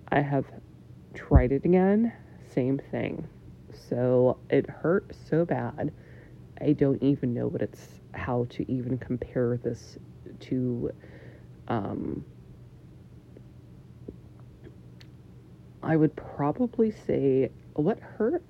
I 0.10 0.22
have 0.22 0.46
tried 1.14 1.52
it 1.52 1.66
again, 1.66 2.14
same 2.54 2.80
thing. 2.92 3.28
So 3.74 4.38
it 4.50 4.70
hurt 4.70 5.14
so 5.30 5.46
bad. 5.46 5.92
I 6.62 6.72
don't 6.72 7.02
even 7.04 7.34
know 7.34 7.48
what 7.48 7.62
it's 7.62 8.00
how 8.14 8.48
to 8.52 8.72
even 8.72 8.98
compare 8.98 9.58
this 9.58 9.98
to 10.40 10.92
um 11.68 12.24
I 15.84 15.96
would 15.96 16.16
probably 16.16 16.92
say 16.92 17.52
what 17.74 18.00
hurt 18.00 18.42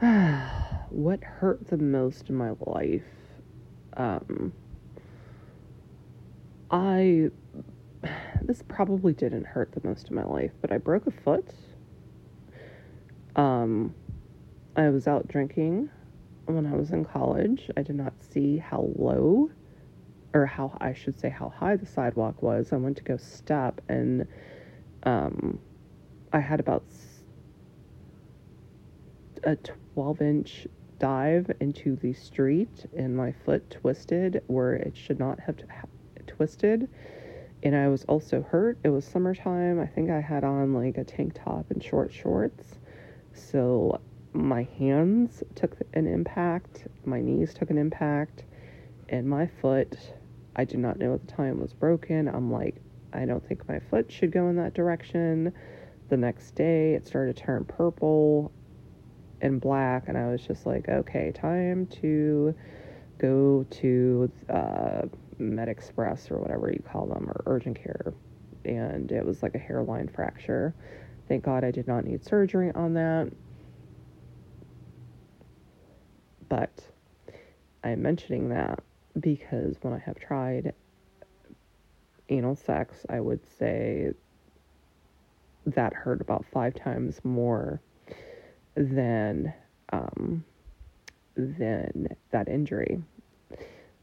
what 0.90 1.22
hurt 1.24 1.66
the 1.68 1.78
most 1.78 2.28
in 2.28 2.36
my 2.36 2.52
life 2.66 3.02
um 3.96 4.52
I 6.72 7.30
this 8.42 8.62
probably 8.66 9.12
didn't 9.12 9.44
hurt 9.46 9.72
the 9.72 9.86
most 9.86 10.06
of 10.06 10.12
my 10.12 10.24
life, 10.24 10.52
but 10.60 10.72
I 10.72 10.78
broke 10.78 11.06
a 11.06 11.10
foot. 11.10 11.46
Um, 13.36 13.94
I 14.74 14.88
was 14.88 15.06
out 15.06 15.28
drinking 15.28 15.90
when 16.46 16.66
I 16.66 16.74
was 16.74 16.90
in 16.90 17.04
college. 17.04 17.70
I 17.76 17.82
did 17.82 17.96
not 17.96 18.14
see 18.20 18.56
how 18.56 18.90
low, 18.96 19.50
or 20.34 20.46
how 20.46 20.76
I 20.80 20.94
should 20.94 21.18
say 21.20 21.28
how 21.28 21.50
high 21.50 21.76
the 21.76 21.86
sidewalk 21.86 22.42
was. 22.42 22.72
I 22.72 22.76
went 22.76 22.96
to 22.96 23.02
go 23.02 23.16
step, 23.18 23.80
and 23.88 24.26
um, 25.04 25.58
I 26.32 26.40
had 26.40 26.58
about 26.58 26.84
a 29.44 29.56
12 29.94 30.22
inch 30.22 30.66
dive 30.98 31.50
into 31.60 31.96
the 31.96 32.12
street, 32.12 32.86
and 32.96 33.16
my 33.16 33.32
foot 33.44 33.70
twisted 33.70 34.42
where 34.46 34.74
it 34.74 34.96
should 34.96 35.18
not 35.18 35.40
have 35.40 35.56
twisted 36.26 36.88
and 37.62 37.76
I 37.76 37.88
was 37.88 38.04
also 38.04 38.42
hurt. 38.42 38.78
It 38.82 38.88
was 38.88 39.04
summertime. 39.04 39.80
I 39.80 39.86
think 39.86 40.10
I 40.10 40.20
had 40.20 40.44
on 40.44 40.74
like 40.74 40.98
a 40.98 41.04
tank 41.04 41.34
top 41.34 41.70
and 41.70 41.82
short 41.82 42.12
shorts. 42.12 42.78
So 43.34 44.00
my 44.32 44.64
hands 44.78 45.42
took 45.54 45.76
an 45.94 46.06
impact, 46.06 46.88
my 47.04 47.20
knees 47.20 47.54
took 47.54 47.70
an 47.70 47.78
impact, 47.78 48.44
and 49.08 49.28
my 49.28 49.46
foot, 49.46 49.96
I 50.56 50.64
did 50.64 50.80
not 50.80 50.98
know 50.98 51.14
at 51.14 51.26
the 51.26 51.32
time 51.32 51.60
was 51.60 51.72
broken. 51.72 52.28
I'm 52.28 52.50
like, 52.50 52.76
I 53.12 53.26
don't 53.26 53.46
think 53.46 53.68
my 53.68 53.78
foot 53.78 54.10
should 54.10 54.32
go 54.32 54.48
in 54.48 54.56
that 54.56 54.74
direction. 54.74 55.52
The 56.08 56.16
next 56.16 56.54
day, 56.54 56.94
it 56.94 57.06
started 57.06 57.36
to 57.36 57.42
turn 57.42 57.64
purple 57.64 58.50
and 59.40 59.60
black, 59.60 60.08
and 60.08 60.16
I 60.16 60.28
was 60.28 60.42
just 60.42 60.66
like, 60.66 60.88
okay, 60.88 61.32
time 61.32 61.86
to 62.00 62.54
go 63.18 63.66
to 63.70 64.30
uh, 64.48 65.02
Med 65.42 65.68
Express 65.68 66.30
or 66.30 66.38
whatever 66.38 66.70
you 66.70 66.82
call 66.82 67.06
them, 67.06 67.28
or 67.28 67.42
urgent 67.46 67.82
care. 67.82 68.14
And 68.64 69.10
it 69.10 69.24
was 69.24 69.42
like 69.42 69.54
a 69.54 69.58
hairline 69.58 70.08
fracture. 70.08 70.74
Thank 71.28 71.44
God 71.44 71.64
I 71.64 71.70
did 71.70 71.86
not 71.88 72.04
need 72.04 72.24
surgery 72.24 72.70
on 72.74 72.94
that. 72.94 73.32
But 76.48 76.70
I'm 77.82 78.02
mentioning 78.02 78.50
that 78.50 78.82
because 79.18 79.76
when 79.82 79.92
I 79.92 79.98
have 79.98 80.18
tried 80.18 80.74
anal 82.28 82.56
sex, 82.56 83.04
I 83.08 83.20
would 83.20 83.40
say 83.58 84.12
that 85.66 85.92
hurt 85.92 86.20
about 86.20 86.44
five 86.52 86.74
times 86.74 87.20
more 87.24 87.80
than 88.74 89.52
um, 89.92 90.44
than 91.36 92.08
that 92.30 92.48
injury. 92.48 93.02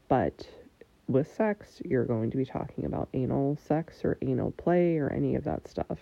But 0.08 0.46
with 1.12 1.34
sex, 1.34 1.80
you're 1.84 2.04
going 2.04 2.30
to 2.30 2.36
be 2.36 2.44
talking 2.44 2.84
about 2.84 3.08
anal 3.14 3.56
sex 3.66 4.04
or 4.04 4.18
anal 4.22 4.52
play 4.52 4.96
or 4.98 5.10
any 5.10 5.34
of 5.34 5.44
that 5.44 5.68
stuff. 5.68 5.98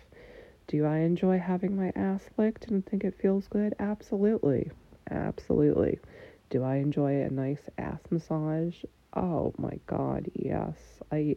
Do 0.66 0.84
I 0.84 0.98
enjoy 0.98 1.38
having 1.38 1.76
my 1.76 1.92
ass 1.96 2.28
licked 2.36 2.66
and 2.66 2.84
think 2.84 3.02
it 3.02 3.18
feels 3.20 3.48
good? 3.48 3.74
Absolutely. 3.78 4.70
Absolutely. 5.10 5.98
Do 6.50 6.62
I 6.62 6.76
enjoy 6.76 7.22
a 7.22 7.30
nice 7.30 7.68
ass 7.78 8.00
massage? 8.10 8.76
Oh 9.14 9.54
my 9.56 9.78
god, 9.86 10.30
yes. 10.34 10.76
I 11.10 11.36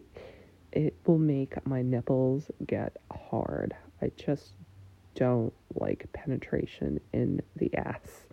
it 0.70 0.94
will 1.06 1.18
make 1.18 1.66
my 1.66 1.82
nipples 1.82 2.50
get 2.66 2.96
hard. 3.10 3.74
I 4.00 4.10
just 4.16 4.52
don't 5.14 5.52
like 5.74 6.10
penetration 6.12 7.00
in 7.12 7.40
the 7.56 7.74
ass. 7.76 8.26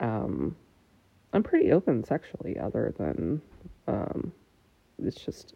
Um 0.00 0.56
I'm 1.32 1.42
pretty 1.42 1.72
open 1.72 2.04
sexually 2.04 2.58
other 2.58 2.94
than 2.96 3.42
um 3.86 4.32
it's 5.02 5.20
just 5.24 5.54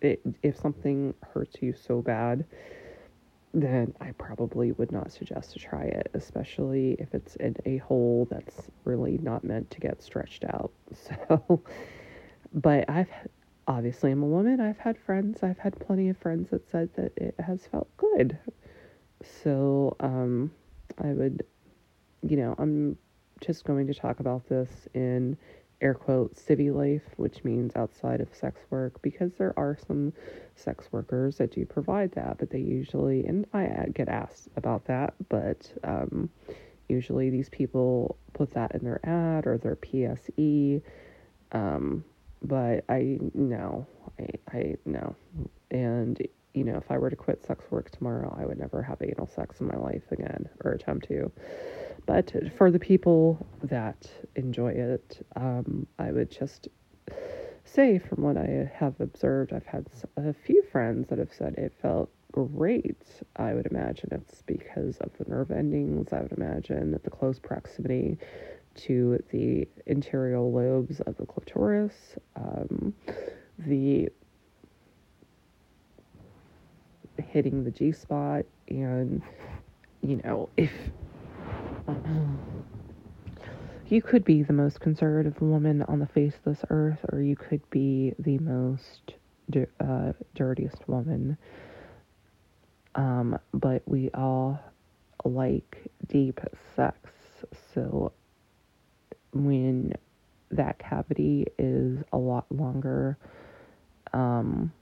it, 0.00 0.20
if 0.42 0.58
something 0.58 1.14
hurts 1.32 1.56
you 1.60 1.72
so 1.72 2.02
bad 2.02 2.44
then 3.56 3.94
I 4.02 4.10
probably 4.12 4.72
would 4.72 4.92
not 4.92 5.10
suggest 5.10 5.52
to 5.54 5.58
try 5.58 5.84
it, 5.84 6.10
especially 6.12 6.96
if 6.98 7.14
it's 7.14 7.36
in 7.36 7.56
a 7.64 7.78
hole 7.78 8.28
that's 8.30 8.68
really 8.84 9.18
not 9.18 9.44
meant 9.44 9.70
to 9.70 9.80
get 9.80 10.02
stretched 10.02 10.44
out. 10.44 10.72
So, 10.94 11.62
but 12.52 12.88
I've 12.88 13.10
obviously 13.66 14.10
I'm 14.10 14.22
a 14.22 14.26
woman. 14.26 14.60
I've 14.60 14.78
had 14.78 14.98
friends. 14.98 15.42
I've 15.42 15.58
had 15.58 15.78
plenty 15.78 16.08
of 16.08 16.16
friends 16.18 16.50
that 16.50 16.68
said 16.70 16.90
that 16.96 17.12
it 17.16 17.34
has 17.44 17.66
felt 17.66 17.88
good. 17.96 18.38
So, 19.22 19.96
um, 20.00 20.50
I 21.02 21.08
would, 21.08 21.44
you 22.22 22.36
know, 22.36 22.54
I'm 22.58 22.96
just 23.40 23.64
going 23.64 23.86
to 23.86 23.94
talk 23.94 24.20
about 24.20 24.48
this 24.48 24.70
in 24.94 25.36
air 25.80 25.94
quote 25.94 26.34
civvy 26.34 26.74
life, 26.74 27.02
which 27.16 27.44
means 27.44 27.76
outside 27.76 28.20
of 28.20 28.34
sex 28.34 28.60
work, 28.70 29.00
because 29.02 29.32
there 29.34 29.54
are 29.58 29.76
some 29.86 30.12
sex 30.54 30.88
workers 30.92 31.36
that 31.38 31.52
do 31.52 31.64
provide 31.66 32.12
that, 32.12 32.38
but 32.38 32.50
they 32.50 32.60
usually, 32.60 33.24
and 33.26 33.46
I 33.52 33.86
get 33.92 34.08
asked 34.08 34.48
about 34.56 34.86
that, 34.86 35.14
but 35.28 35.70
um, 35.84 36.30
usually 36.88 37.30
these 37.30 37.48
people 37.48 38.16
put 38.32 38.52
that 38.52 38.74
in 38.74 38.84
their 38.84 39.00
ad 39.04 39.46
or 39.46 39.58
their 39.58 39.76
PSE. 39.76 40.82
Um, 41.52 42.04
but 42.42 42.84
I 42.88 43.18
no, 43.34 43.86
I 44.18 44.28
I 44.52 44.76
no, 44.84 45.16
and 45.70 46.20
you 46.54 46.64
know 46.64 46.76
if 46.76 46.90
I 46.90 46.98
were 46.98 47.10
to 47.10 47.16
quit 47.16 47.44
sex 47.44 47.64
work 47.70 47.90
tomorrow, 47.90 48.36
I 48.38 48.46
would 48.46 48.58
never 48.58 48.82
have 48.82 48.98
anal 49.02 49.26
sex 49.26 49.60
in 49.60 49.66
my 49.66 49.76
life 49.76 50.04
again 50.10 50.48
or 50.64 50.72
attempt 50.72 51.08
to. 51.08 51.30
But 52.06 52.32
for 52.56 52.70
the 52.70 52.78
people 52.78 53.44
that 53.64 54.08
enjoy 54.36 54.72
it, 54.72 55.26
um, 55.34 55.86
I 55.98 56.12
would 56.12 56.30
just 56.30 56.68
say 57.64 57.98
from 57.98 58.22
what 58.22 58.36
I 58.36 58.70
have 58.74 59.00
observed, 59.00 59.52
I've 59.52 59.66
had 59.66 59.86
a 60.16 60.32
few 60.32 60.62
friends 60.62 61.08
that 61.08 61.18
have 61.18 61.32
said 61.32 61.54
it 61.54 61.74
felt 61.82 62.08
great. 62.30 63.02
I 63.36 63.54
would 63.54 63.66
imagine 63.66 64.10
it's 64.12 64.42
because 64.42 64.98
of 64.98 65.10
the 65.18 65.24
nerve 65.28 65.50
endings. 65.50 66.12
I 66.12 66.20
would 66.20 66.32
imagine 66.32 66.98
the 67.02 67.10
close 67.10 67.38
proximity 67.40 68.18
to 68.76 69.22
the 69.30 69.66
interior 69.86 70.38
lobes 70.40 71.00
of 71.00 71.16
the 71.16 71.26
clitoris, 71.26 72.16
um, 72.36 72.94
the 73.58 74.10
hitting 77.18 77.64
the 77.64 77.70
G 77.70 77.92
spot, 77.92 78.44
and 78.68 79.22
you 80.02 80.20
know, 80.22 80.50
if 80.56 80.72
you 83.88 84.02
could 84.02 84.24
be 84.24 84.42
the 84.42 84.52
most 84.52 84.80
conservative 84.80 85.40
woman 85.40 85.82
on 85.82 85.98
the 85.98 86.06
face 86.06 86.34
of 86.34 86.54
this 86.54 86.64
earth, 86.70 86.98
or 87.12 87.20
you 87.20 87.36
could 87.36 87.68
be 87.70 88.14
the 88.18 88.38
most 88.38 89.14
uh, 89.80 90.12
dirtiest 90.34 90.88
woman. 90.88 91.36
Um, 92.94 93.38
but 93.52 93.82
we 93.86 94.10
all 94.14 94.58
like 95.24 95.90
deep 96.08 96.40
sex. 96.74 96.98
So 97.74 98.12
when 99.32 99.92
that 100.50 100.78
cavity 100.78 101.46
is 101.58 101.98
a 102.12 102.18
lot 102.18 102.46
longer 102.50 103.18
um, 104.12 104.72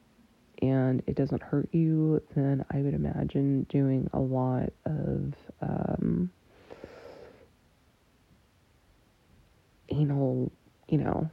and 0.62 1.02
it 1.06 1.16
doesn't 1.16 1.42
hurt 1.42 1.68
you, 1.72 2.22
then 2.36 2.64
I 2.70 2.78
would 2.78 2.94
imagine 2.94 3.66
doing 3.68 4.08
a 4.12 4.20
lot 4.20 4.72
of 4.86 5.34
um, 5.60 6.30
anal, 9.94 10.52
you 10.88 10.98
know, 10.98 11.30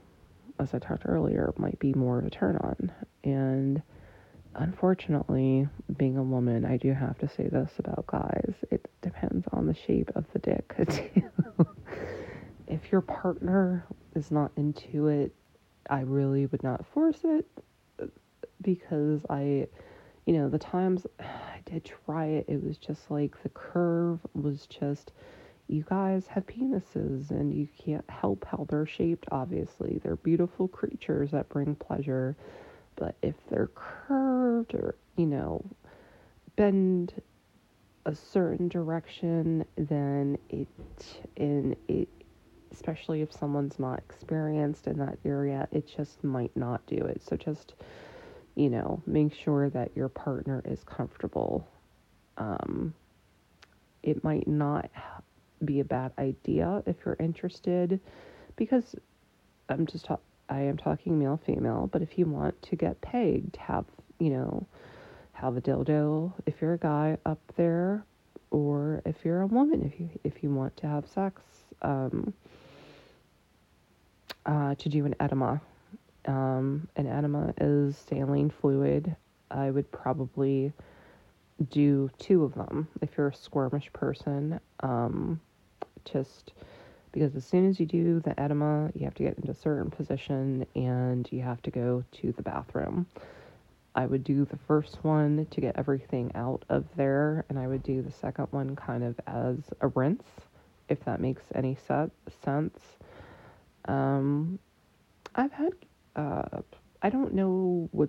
as 0.58 0.74
I 0.74 0.78
talked 0.78 1.04
earlier, 1.06 1.52
might 1.56 1.78
be 1.78 1.92
more 1.94 2.18
of 2.18 2.26
a 2.26 2.30
turn 2.30 2.56
on. 2.56 2.92
And 3.24 3.82
unfortunately, 4.54 5.68
being 5.96 6.16
a 6.16 6.22
woman, 6.22 6.64
I 6.64 6.76
do 6.76 6.92
have 6.92 7.18
to 7.18 7.28
say 7.28 7.48
this 7.48 7.72
about 7.78 8.06
guys 8.06 8.54
it 8.70 8.88
depends 9.00 9.46
on 9.52 9.66
the 9.66 9.74
shape 9.74 10.10
of 10.14 10.24
the 10.32 10.38
dick, 10.38 10.74
too. 10.88 11.66
if 12.66 12.92
your 12.92 13.00
partner 13.00 13.84
is 14.14 14.30
not 14.30 14.52
into 14.56 15.08
it, 15.08 15.34
I 15.90 16.00
really 16.00 16.46
would 16.46 16.62
not 16.62 16.86
force 16.94 17.20
it 17.24 17.46
because 18.62 19.20
I, 19.28 19.66
you 20.26 20.34
know, 20.34 20.48
the 20.48 20.58
times 20.58 21.06
I 21.20 21.60
did 21.64 21.84
try 21.84 22.26
it, 22.26 22.46
it 22.48 22.62
was 22.62 22.78
just 22.78 23.10
like 23.10 23.42
the 23.42 23.48
curve 23.50 24.20
was 24.34 24.66
just 24.66 25.12
you 25.72 25.84
guys 25.88 26.26
have 26.26 26.46
penises 26.46 27.30
and 27.30 27.54
you 27.54 27.66
can't 27.78 28.08
help 28.10 28.44
how 28.44 28.66
they're 28.68 28.86
shaped, 28.86 29.26
obviously. 29.32 30.00
They're 30.02 30.16
beautiful 30.16 30.68
creatures 30.68 31.30
that 31.30 31.48
bring 31.48 31.74
pleasure. 31.74 32.36
But 32.96 33.16
if 33.22 33.34
they're 33.48 33.70
curved 33.74 34.74
or, 34.74 34.96
you 35.16 35.26
know, 35.26 35.64
bend 36.56 37.14
a 38.04 38.14
certain 38.14 38.68
direction, 38.68 39.64
then 39.76 40.36
it, 40.50 40.68
and 41.38 41.74
it, 41.88 42.08
especially 42.70 43.22
if 43.22 43.32
someone's 43.32 43.78
not 43.78 43.98
experienced 43.98 44.86
in 44.86 44.98
that 44.98 45.18
area, 45.24 45.68
it 45.72 45.88
just 45.96 46.22
might 46.22 46.54
not 46.54 46.84
do 46.86 46.96
it. 46.96 47.22
So 47.26 47.36
just, 47.36 47.74
you 48.56 48.68
know, 48.68 49.02
make 49.06 49.34
sure 49.34 49.70
that 49.70 49.92
your 49.96 50.10
partner 50.10 50.62
is 50.66 50.84
comfortable. 50.84 51.66
Um, 52.36 52.92
it 54.02 54.22
might 54.22 54.48
not 54.48 54.90
be 55.64 55.80
a 55.80 55.84
bad 55.84 56.12
idea 56.18 56.82
if 56.86 56.96
you're 57.04 57.16
interested 57.18 58.00
because 58.56 58.94
I'm 59.68 59.86
just 59.86 60.04
ta- 60.06 60.18
I 60.48 60.60
am 60.60 60.76
talking 60.76 61.18
male 61.18 61.40
female, 61.44 61.88
but 61.90 62.02
if 62.02 62.18
you 62.18 62.26
want 62.26 62.60
to 62.62 62.76
get 62.76 63.00
pegged, 63.00 63.56
have, 63.56 63.86
you 64.18 64.30
know, 64.30 64.66
have 65.32 65.56
a 65.56 65.60
dildo 65.60 66.32
if 66.46 66.60
you're 66.60 66.74
a 66.74 66.78
guy 66.78 67.16
up 67.26 67.40
there 67.56 68.04
or 68.50 69.02
if 69.04 69.24
you're 69.24 69.40
a 69.40 69.46
woman 69.46 69.82
if 69.82 69.98
you 69.98 70.08
if 70.22 70.42
you 70.42 70.50
want 70.50 70.76
to 70.76 70.86
have 70.86 71.06
sex 71.08 71.42
um 71.80 72.32
uh 74.46 74.74
to 74.76 74.88
do 74.88 75.04
an 75.04 75.14
enema. 75.20 75.60
Um 76.26 76.88
an 76.96 77.06
enema 77.06 77.54
is 77.60 77.96
saline 77.96 78.50
fluid. 78.50 79.16
I 79.50 79.70
would 79.70 79.90
probably 79.90 80.72
do 81.70 82.10
two 82.18 82.44
of 82.44 82.54
them 82.54 82.88
if 83.00 83.10
you're 83.16 83.28
a 83.28 83.32
squirmish 83.32 83.92
person. 83.92 84.60
Um 84.80 85.40
just 86.04 86.52
because 87.12 87.36
as 87.36 87.44
soon 87.44 87.68
as 87.68 87.78
you 87.78 87.86
do 87.86 88.20
the 88.20 88.38
enema, 88.40 88.90
you 88.94 89.04
have 89.04 89.14
to 89.14 89.22
get 89.22 89.36
into 89.36 89.50
a 89.50 89.54
certain 89.54 89.90
position 89.90 90.66
and 90.74 91.28
you 91.30 91.40
have 91.42 91.60
to 91.62 91.70
go 91.70 92.04
to 92.12 92.32
the 92.32 92.42
bathroom. 92.42 93.06
I 93.94 94.06
would 94.06 94.24
do 94.24 94.46
the 94.46 94.56
first 94.56 95.04
one 95.04 95.46
to 95.50 95.60
get 95.60 95.76
everything 95.76 96.32
out 96.34 96.64
of 96.70 96.86
there, 96.96 97.44
and 97.50 97.58
I 97.58 97.66
would 97.66 97.82
do 97.82 98.00
the 98.00 98.10
second 98.10 98.48
one 98.50 98.74
kind 98.74 99.04
of 99.04 99.20
as 99.26 99.58
a 99.82 99.88
rinse, 99.88 100.24
if 100.88 101.04
that 101.04 101.20
makes 101.20 101.42
any 101.54 101.76
set, 101.86 102.10
sense. 102.42 102.78
Um, 103.86 104.58
I've 105.34 105.52
had, 105.52 105.72
uh, 106.16 106.62
I 107.02 107.10
don't 107.10 107.34
know 107.34 107.88
what, 107.92 108.08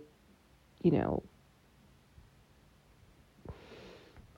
you 0.81 0.91
know, 0.91 1.23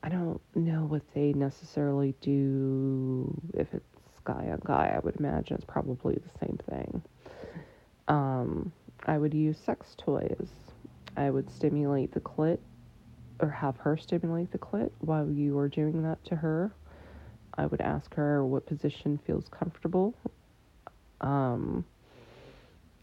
I 0.06 0.10
don't 0.10 0.40
know 0.54 0.86
what 0.86 1.02
they 1.16 1.34
necessarily 1.34 2.14
do 2.22 3.42
if 3.56 3.74
it's 3.74 3.84
guy 4.24 4.50
on 4.52 4.62
guy. 4.64 4.94
I 4.96 5.00
would 5.00 5.16
imagine 5.16 5.56
it's 5.56 5.66
probably 5.66 6.14
the 6.14 6.46
same 6.46 6.60
thing. 6.70 7.02
Um, 8.08 8.72
I 9.08 9.18
would 9.18 9.34
use 9.34 9.58
sex 9.58 9.96
toys. 9.98 10.50
I 11.18 11.32
would 11.32 11.50
stimulate 11.50 12.14
the 12.14 12.20
clit 12.20 12.60
or 13.40 13.50
have 13.50 13.78
her 13.78 13.98
stimulate 13.98 14.52
the 14.52 14.60
clit 14.60 14.92
while 15.00 15.28
you 15.28 15.58
are 15.58 15.68
doing 15.68 16.04
that 16.04 16.24
to 16.26 16.36
her. 16.36 16.72
I 17.58 17.66
would 17.66 17.82
ask 17.82 18.14
her 18.14 18.46
what 18.46 18.68
position 18.68 19.20
feels 19.26 19.48
comfortable. 19.50 20.14
Um, 21.22 21.84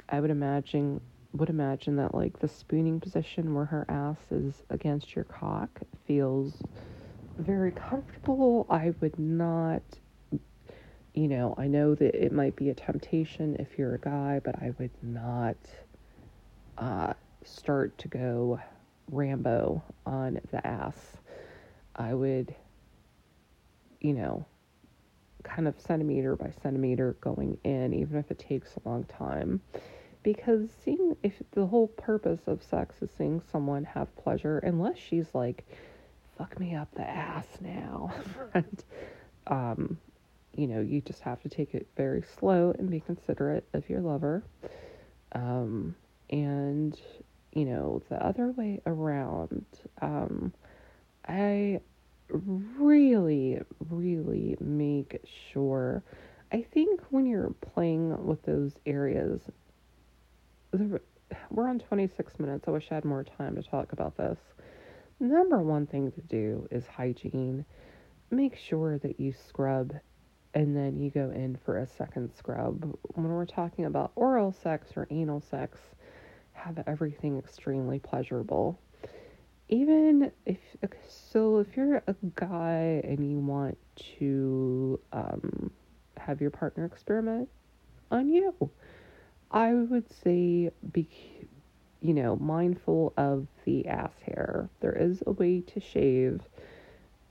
I 0.08 0.20
would 0.20 0.30
imagine 0.30 1.00
would 1.32 1.48
imagine 1.48 1.96
that 1.96 2.14
like 2.14 2.38
the 2.40 2.48
spooning 2.48 3.00
position 3.00 3.54
where 3.54 3.66
her 3.66 3.86
ass 3.88 4.18
is 4.30 4.62
against 4.70 5.14
your 5.14 5.24
cock 5.24 5.80
feels 6.06 6.62
very 7.38 7.72
comfortable. 7.72 8.66
I 8.68 8.94
would 9.00 9.18
not 9.18 9.82
you 11.14 11.28
know, 11.28 11.54
I 11.58 11.66
know 11.66 11.94
that 11.94 12.14
it 12.14 12.32
might 12.32 12.56
be 12.56 12.70
a 12.70 12.74
temptation 12.74 13.56
if 13.58 13.78
you're 13.78 13.94
a 13.94 14.00
guy, 14.00 14.40
but 14.42 14.56
I 14.56 14.72
would 14.78 14.92
not 15.02 15.56
uh, 16.78 17.12
start 17.44 17.98
to 17.98 18.08
go 18.08 18.60
Rambo 19.10 19.82
on 20.06 20.40
the 20.50 20.66
ass. 20.66 21.18
I 21.94 22.14
would, 22.14 22.54
you 24.00 24.14
know, 24.14 24.46
kind 25.42 25.68
of 25.68 25.78
centimeter 25.78 26.34
by 26.34 26.50
centimeter 26.62 27.16
going 27.20 27.58
in, 27.64 27.92
even 27.92 28.16
if 28.16 28.30
it 28.30 28.38
takes 28.38 28.76
a 28.76 28.88
long 28.88 29.04
time. 29.04 29.60
Because 30.22 30.68
seeing 30.84 31.16
if 31.22 31.42
the 31.52 31.66
whole 31.66 31.88
purpose 31.88 32.40
of 32.46 32.62
sex 32.62 32.96
is 33.02 33.10
seeing 33.16 33.42
someone 33.50 33.84
have 33.84 34.14
pleasure, 34.16 34.58
unless 34.58 34.98
she's 34.98 35.26
like, 35.34 35.64
fuck 36.38 36.58
me 36.60 36.74
up 36.74 36.88
the 36.94 37.02
ass 37.02 37.46
now, 37.60 38.12
and, 38.54 38.84
um, 39.48 39.98
you 40.54 40.66
know, 40.66 40.80
you 40.80 41.00
just 41.00 41.20
have 41.22 41.42
to 41.42 41.48
take 41.48 41.74
it 41.74 41.86
very 41.96 42.22
slow 42.38 42.74
and 42.78 42.90
be 42.90 43.00
considerate 43.00 43.64
of 43.72 43.88
your 43.88 44.00
lover. 44.00 44.42
Um, 45.32 45.96
and, 46.30 46.98
you 47.52 47.64
know, 47.64 48.02
the 48.08 48.24
other 48.24 48.50
way 48.52 48.80
around, 48.86 49.64
um, 50.00 50.52
I 51.26 51.80
really, 52.28 53.60
really 53.90 54.56
make 54.60 55.20
sure. 55.52 56.02
I 56.50 56.62
think 56.62 57.00
when 57.10 57.26
you're 57.26 57.54
playing 57.60 58.26
with 58.26 58.42
those 58.42 58.72
areas, 58.84 59.40
we're 61.50 61.68
on 61.68 61.78
26 61.78 62.38
minutes. 62.38 62.66
I 62.66 62.70
wish 62.70 62.88
I 62.90 62.94
had 62.94 63.04
more 63.04 63.24
time 63.24 63.56
to 63.56 63.62
talk 63.62 63.92
about 63.92 64.16
this. 64.16 64.38
Number 65.20 65.62
one 65.62 65.86
thing 65.86 66.10
to 66.12 66.20
do 66.22 66.66
is 66.70 66.86
hygiene. 66.86 67.64
Make 68.30 68.56
sure 68.56 68.98
that 68.98 69.20
you 69.20 69.32
scrub 69.32 69.92
and 70.54 70.76
then 70.76 70.98
you 70.98 71.10
go 71.10 71.30
in 71.30 71.58
for 71.64 71.78
a 71.78 71.86
second 71.86 72.30
scrub. 72.36 72.96
When 73.14 73.28
we're 73.28 73.46
talking 73.46 73.84
about 73.86 74.12
oral 74.16 74.52
sex 74.52 74.92
or 74.96 75.06
anal 75.10 75.40
sex, 75.40 75.78
have 76.52 76.82
everything 76.86 77.38
extremely 77.38 77.98
pleasurable. 77.98 78.78
Even 79.68 80.30
if 80.44 80.58
so, 81.08 81.58
if 81.58 81.76
you're 81.76 82.02
a 82.06 82.14
guy 82.34 83.00
and 83.04 83.30
you 83.30 83.38
want 83.38 83.78
to 84.18 85.00
um, 85.12 85.70
have 86.18 86.40
your 86.40 86.50
partner 86.50 86.84
experiment 86.84 87.48
on 88.10 88.28
you, 88.28 88.54
I 89.52 89.74
would 89.74 90.10
say 90.24 90.70
be, 90.92 91.08
you 92.00 92.14
know, 92.14 92.36
mindful 92.36 93.12
of 93.16 93.46
the 93.64 93.86
ass 93.86 94.12
hair. 94.24 94.68
There 94.80 94.96
is 94.96 95.22
a 95.26 95.32
way 95.32 95.60
to 95.60 95.80
shave. 95.80 96.40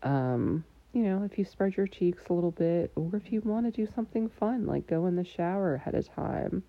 Um, 0.04 0.64
you 0.94 1.04
know, 1.04 1.24
if 1.24 1.38
you 1.38 1.46
spread 1.46 1.78
your 1.78 1.88
cheeks 1.88 2.24
a 2.30 2.34
little 2.34 2.52
bit, 2.52 2.92
or 2.96 3.16
if 3.16 3.32
you 3.32 3.42
want 3.42 3.66
to 3.66 3.72
do 3.72 3.92
something 3.92 4.30
fun, 4.30 4.66
like 4.66 4.88
go 4.88 5.06
in 5.06 5.16
the 5.16 5.24
shower 5.24 5.76
ahead 5.76 5.96
of 5.96 6.14
time 6.14 6.64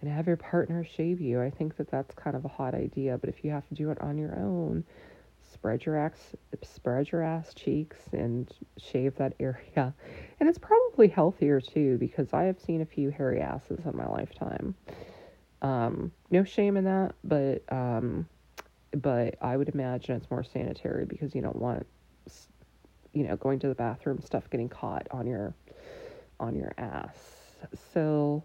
and 0.00 0.10
have 0.10 0.26
your 0.26 0.36
partner 0.36 0.84
shave 0.84 1.20
you. 1.20 1.42
I 1.42 1.50
think 1.50 1.76
that 1.76 1.90
that's 1.90 2.14
kind 2.14 2.34
of 2.34 2.44
a 2.44 2.48
hot 2.48 2.74
idea, 2.74 3.18
but 3.18 3.28
if 3.28 3.44
you 3.44 3.50
have 3.50 3.68
to 3.68 3.74
do 3.74 3.90
it 3.90 4.00
on 4.00 4.16
your 4.16 4.34
own, 4.38 4.84
spread 5.60 5.84
your 5.84 5.98
ass, 5.98 6.34
spread 6.62 7.12
your 7.12 7.22
ass 7.22 7.52
cheeks 7.52 7.98
and 8.12 8.50
shave 8.78 9.14
that 9.16 9.34
area. 9.38 9.94
And 10.40 10.48
it's 10.48 10.58
probably 10.58 11.08
healthier 11.08 11.60
too, 11.60 11.98
because 11.98 12.32
I 12.32 12.44
have 12.44 12.58
seen 12.58 12.80
a 12.80 12.86
few 12.86 13.10
hairy 13.10 13.42
asses 13.42 13.84
in 13.84 13.94
my 13.94 14.08
lifetime. 14.08 14.74
Um, 15.60 16.12
no 16.30 16.44
shame 16.44 16.78
in 16.78 16.84
that, 16.84 17.14
but 17.22 17.62
um, 17.70 18.26
but 18.96 19.34
I 19.42 19.58
would 19.58 19.68
imagine 19.68 20.16
it's 20.16 20.30
more 20.30 20.42
sanitary 20.42 21.04
because 21.04 21.34
you 21.34 21.42
don't 21.42 21.56
want 21.56 21.86
you 23.12 23.26
know, 23.26 23.36
going 23.36 23.58
to 23.58 23.68
the 23.68 23.74
bathroom, 23.74 24.20
stuff 24.24 24.48
getting 24.50 24.68
caught 24.68 25.06
on 25.10 25.26
your 25.26 25.54
on 26.38 26.54
your 26.54 26.72
ass. 26.78 27.16
So 27.92 28.44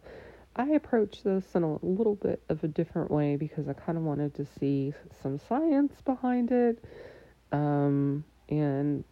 I 0.56 0.70
approached 0.70 1.24
this 1.24 1.44
in 1.54 1.64
a 1.64 1.78
little 1.86 2.16
bit 2.16 2.42
of 2.50 2.64
a 2.64 2.68
different 2.68 3.12
way 3.12 3.36
because 3.36 3.68
I 3.68 3.74
kind 3.74 3.98
of 3.98 4.04
wanted 4.04 4.36
to 4.36 4.46
see 4.60 4.94
some 5.22 5.38
science 5.38 5.94
behind 6.06 6.52
it. 6.52 6.84
Um, 7.52 8.24
and 8.50 9.04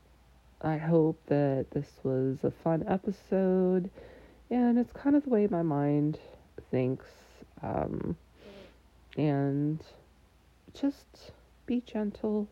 I 0.61 0.77
hope 0.77 1.19
that 1.27 1.67
this 1.71 1.89
was 2.03 2.37
a 2.43 2.51
fun 2.51 2.85
episode. 2.87 3.89
And 4.49 4.77
it's 4.77 4.93
kind 4.93 5.15
of 5.15 5.23
the 5.23 5.29
way 5.29 5.47
my 5.47 5.63
mind 5.63 6.19
thinks. 6.71 7.07
Um, 7.61 8.15
and 9.17 9.83
just 10.73 11.31
be 11.65 11.81
gentle. 11.81 12.47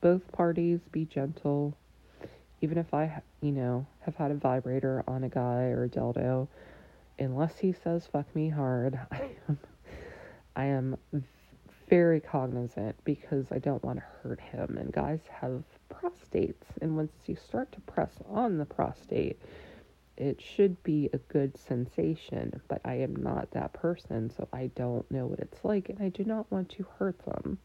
Both 0.00 0.30
parties 0.32 0.80
be 0.92 1.04
gentle 1.04 1.76
even 2.64 2.78
if 2.78 2.94
I, 2.94 3.20
you 3.42 3.52
know, 3.52 3.86
have 4.00 4.16
had 4.16 4.30
a 4.30 4.34
vibrator 4.34 5.04
on 5.06 5.22
a 5.22 5.28
guy 5.28 5.64
or 5.64 5.84
a 5.84 5.88
dildo, 5.88 6.48
unless 7.18 7.58
he 7.58 7.72
says 7.72 8.06
fuck 8.06 8.34
me 8.34 8.48
hard, 8.48 8.98
I 9.10 9.30
am, 9.48 9.58
I 10.56 10.64
am 10.64 10.96
very 11.88 12.20
cognizant 12.20 12.96
because 13.04 13.46
I 13.50 13.58
don't 13.58 13.84
want 13.84 13.98
to 13.98 14.04
hurt 14.22 14.40
him. 14.40 14.76
And 14.78 14.92
guys 14.92 15.20
have 15.30 15.62
prostates, 15.90 16.64
and 16.80 16.96
once 16.96 17.12
you 17.26 17.36
start 17.36 17.72
to 17.72 17.80
press 17.80 18.12
on 18.28 18.58
the 18.58 18.64
prostate, 18.64 19.38
it 20.16 20.40
should 20.40 20.80
be 20.84 21.10
a 21.12 21.18
good 21.18 21.56
sensation, 21.58 22.60
but 22.68 22.80
I 22.84 22.94
am 22.94 23.16
not 23.16 23.50
that 23.50 23.72
person, 23.72 24.30
so 24.30 24.46
I 24.52 24.70
don't 24.76 25.08
know 25.10 25.26
what 25.26 25.40
it's 25.40 25.64
like, 25.64 25.88
and 25.88 26.00
I 26.00 26.08
do 26.08 26.24
not 26.24 26.50
want 26.52 26.68
to 26.70 26.86
hurt 26.98 27.18
them. 27.24 27.58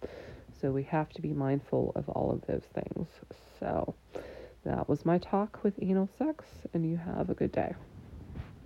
So 0.60 0.72
we 0.72 0.84
have 0.84 1.10
to 1.12 1.22
be 1.22 1.32
mindful 1.32 1.92
of 1.96 2.10
all 2.10 2.32
of 2.32 2.46
those 2.48 2.66
things. 2.74 3.08
So, 3.60 3.94
that 4.66 4.90
was 4.90 5.06
my 5.06 5.18
talk 5.20 5.64
with 5.64 5.74
anal 5.82 6.10
sex, 6.18 6.44
and 6.74 6.90
you 6.90 6.98
have 6.98 7.30
a 7.30 7.34
good 7.34 7.52
day. 7.52 7.74